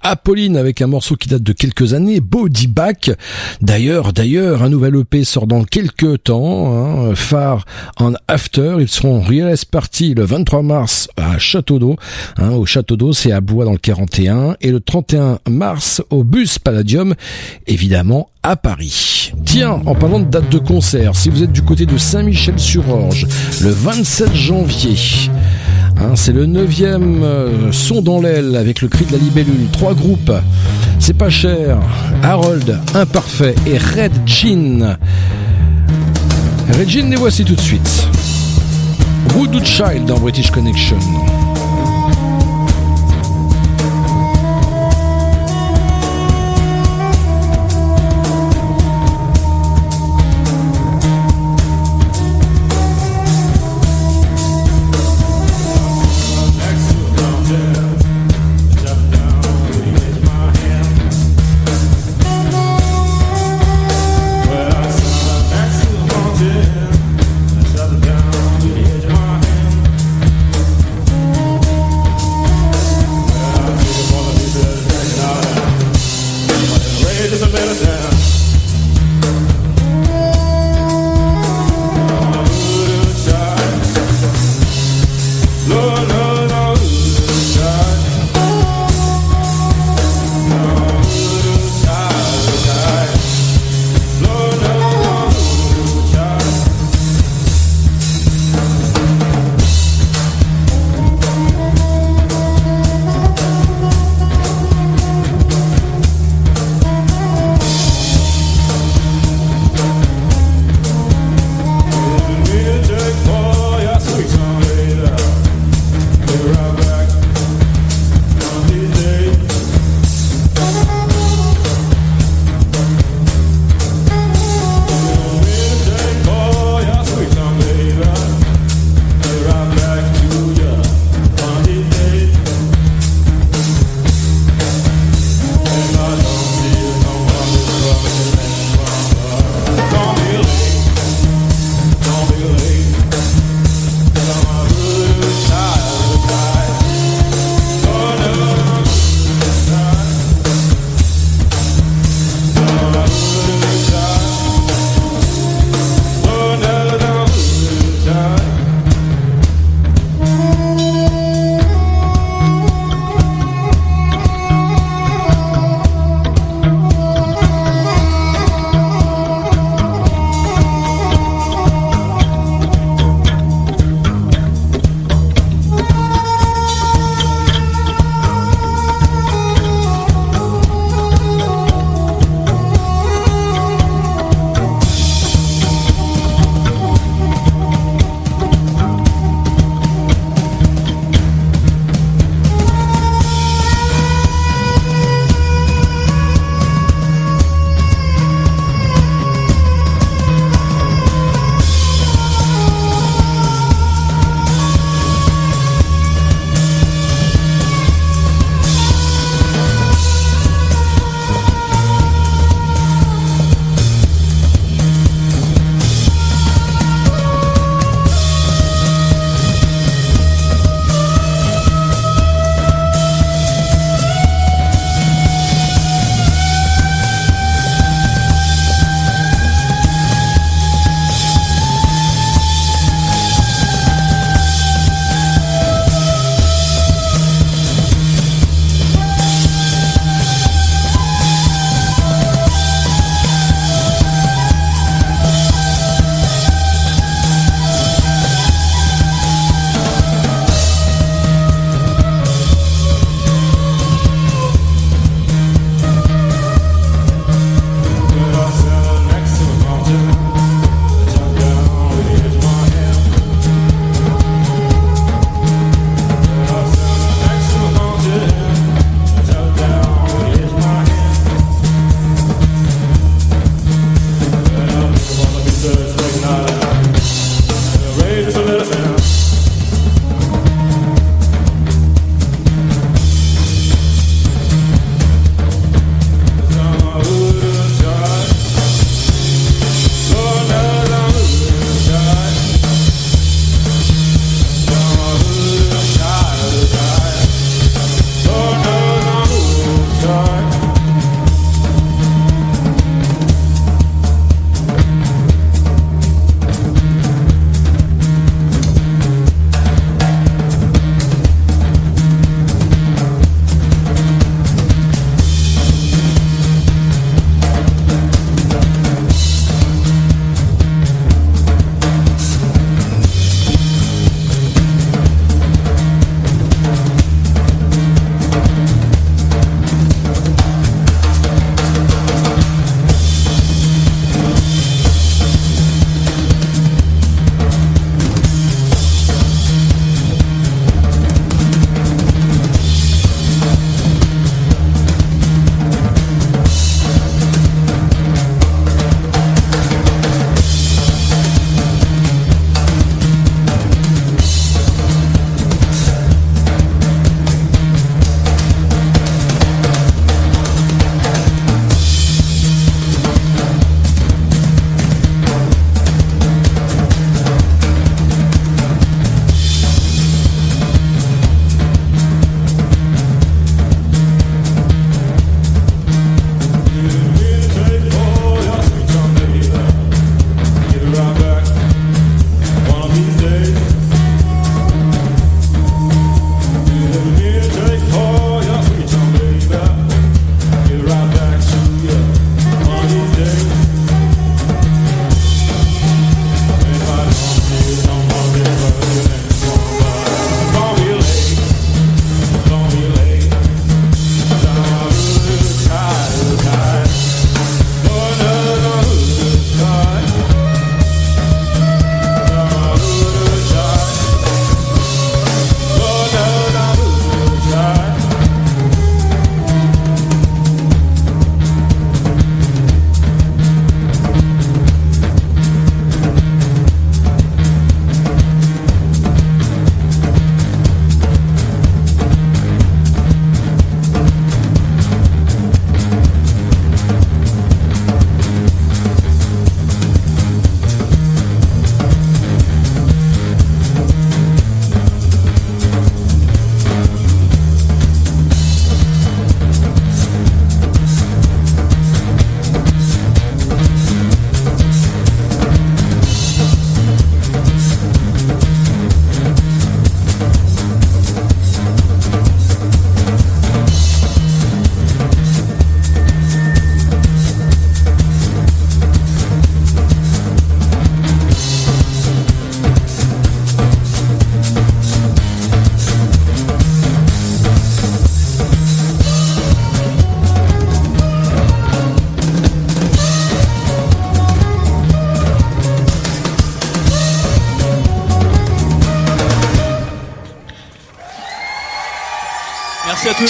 Apolline 0.09 0.55
avec 0.55 0.81
un 0.81 0.88
morceau 0.88 1.17
qui 1.17 1.27
date 1.27 1.43
de 1.43 1.51
quelques 1.51 1.93
années, 1.93 2.21
Body 2.21 2.67
Back. 2.67 3.11
D'ailleurs, 3.61 4.13
d'ailleurs, 4.13 4.63
un 4.63 4.69
nouvel 4.69 4.95
EP 4.95 5.25
sort 5.25 5.47
dans 5.47 5.65
quelques 5.65 6.23
temps, 6.23 7.09
hein, 7.09 7.13
Phare 7.13 7.65
and 7.99 8.13
After. 8.29 8.77
Ils 8.79 8.88
seront 8.88 9.19
Realize 9.19 9.65
Party 9.65 10.13
le 10.13 10.23
23 10.23 10.61
mars 10.61 11.09
à 11.17 11.38
Château 11.39 11.77
d'Eau. 11.77 11.97
Hein, 12.38 12.51
au 12.51 12.65
Château 12.65 12.95
d'Eau, 12.95 13.11
c'est 13.11 13.34
à 13.34 13.41
Bois 13.41 13.65
dans 13.65 13.73
le 13.73 13.77
41. 13.79 14.55
Et 14.61 14.71
le 14.71 14.79
31 14.79 15.39
mars 15.49 16.01
au 16.09 16.23
Bus 16.23 16.57
Palladium, 16.57 17.13
évidemment 17.67 18.29
à 18.43 18.55
Paris. 18.55 19.34
Tiens, 19.43 19.81
en 19.85 19.93
parlant 19.93 20.21
de 20.21 20.29
date 20.29 20.49
de 20.49 20.57
concert, 20.57 21.17
si 21.17 21.29
vous 21.29 21.43
êtes 21.43 21.51
du 21.51 21.63
côté 21.63 21.85
de 21.85 21.97
Saint-Michel-sur-Orge, 21.97 23.27
le 23.61 23.71
27 23.71 24.34
janvier, 24.34 24.95
Hein, 25.99 26.15
c'est 26.15 26.32
le 26.32 26.45
neuvième 26.45 27.24
euh, 27.24 27.72
son 27.72 28.02
dans 28.02 28.22
l'aile 28.22 28.56
avec 28.56 28.82
le 28.82 28.88
cri 28.88 29.06
de 29.06 29.14
la 29.14 29.18
libellule. 29.18 29.68
Trois 29.72 29.95
groupes. 29.95 30.32
C'est 30.99 31.18
pas 31.18 31.30
cher. 31.30 31.80
Harold, 32.22 32.80
Imparfait 32.94 33.56
et 33.65 33.78
Red 33.78 34.11
Jean. 34.26 34.98
Red 36.78 36.90
Jean, 36.90 37.10
les 37.10 37.15
voici 37.15 37.44
tout 37.44 37.56
de 37.56 37.61
suite. 37.61 38.07
Voodoo 39.30 39.64
Child 39.64 40.06
dans 40.06 40.19
British 40.19 40.52
Connection. 40.52 40.98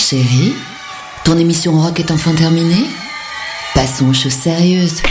Chérie, 0.09 0.53
ton 1.25 1.37
émission 1.37 1.81
rock 1.81 1.99
est 1.99 2.11
enfin 2.11 2.31
terminée 2.31 2.85
Passons 3.75 4.07
aux 4.07 4.13
choses 4.13 4.31
sérieuses. 4.31 5.01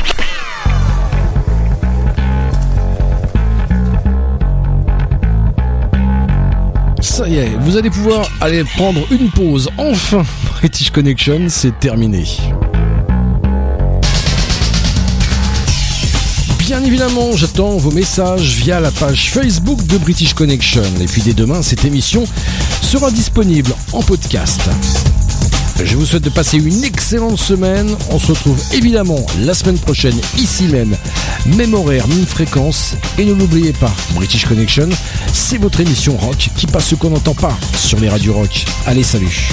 Ça 7.02 7.28
y 7.28 7.36
est, 7.36 7.51
vous 7.60 7.77
allez 7.77 7.90
pouvoir 7.90 8.27
aller 8.40 8.64
prendre 8.64 9.06
une 9.12 9.31
pause. 9.31 9.68
Enfin, 9.77 10.23
British 10.60 10.90
Connection, 10.90 11.48
c'est 11.51 11.78
terminé. 11.78 12.24
Bien 16.66 16.82
évidemment, 16.82 17.36
j'attends 17.36 17.77
vos 17.77 17.93
messages 17.93 18.56
via 18.56 18.81
la 18.81 18.90
page 18.90 19.31
Facebook 19.31 19.86
de 19.86 19.98
British 19.98 20.35
Connection. 20.35 20.82
Et 21.01 21.05
puis 21.05 21.23
dès 21.23 21.32
demain, 21.32 21.62
cette 21.62 21.85
émission 21.85 22.24
sera 22.98 23.10
disponible 23.10 23.74
en 23.93 24.01
podcast. 24.01 24.62
Je 25.85 25.97
vous 25.97 26.06
souhaite 26.06 26.23
de 26.23 26.31
passer 26.31 26.56
une 26.56 26.82
excellente 26.82 27.36
semaine. 27.36 27.94
On 28.10 28.18
se 28.18 28.28
retrouve 28.28 28.59
évidemment 28.73 29.27
la 29.43 29.52
semaine 29.52 29.78
prochaine 29.78 30.18
ici 30.39 30.64
même. 30.68 30.97
Même 31.44 31.74
horaire, 31.74 32.09
même 32.09 32.24
fréquence. 32.24 32.94
Et 33.18 33.27
ne 33.27 33.35
l'oubliez 33.35 33.74
pas, 33.74 33.93
British 34.14 34.47
Connection, 34.47 34.89
c'est 35.31 35.59
votre 35.59 35.81
émission 35.81 36.16
rock 36.16 36.48
qui 36.56 36.66
passe 36.66 36.86
ce 36.86 36.94
qu'on 36.94 37.10
n'entend 37.10 37.35
pas 37.35 37.59
sur 37.77 38.01
les 38.01 38.09
radios 38.09 38.32
rock. 38.32 38.64
Allez, 38.86 39.02
salut 39.02 39.51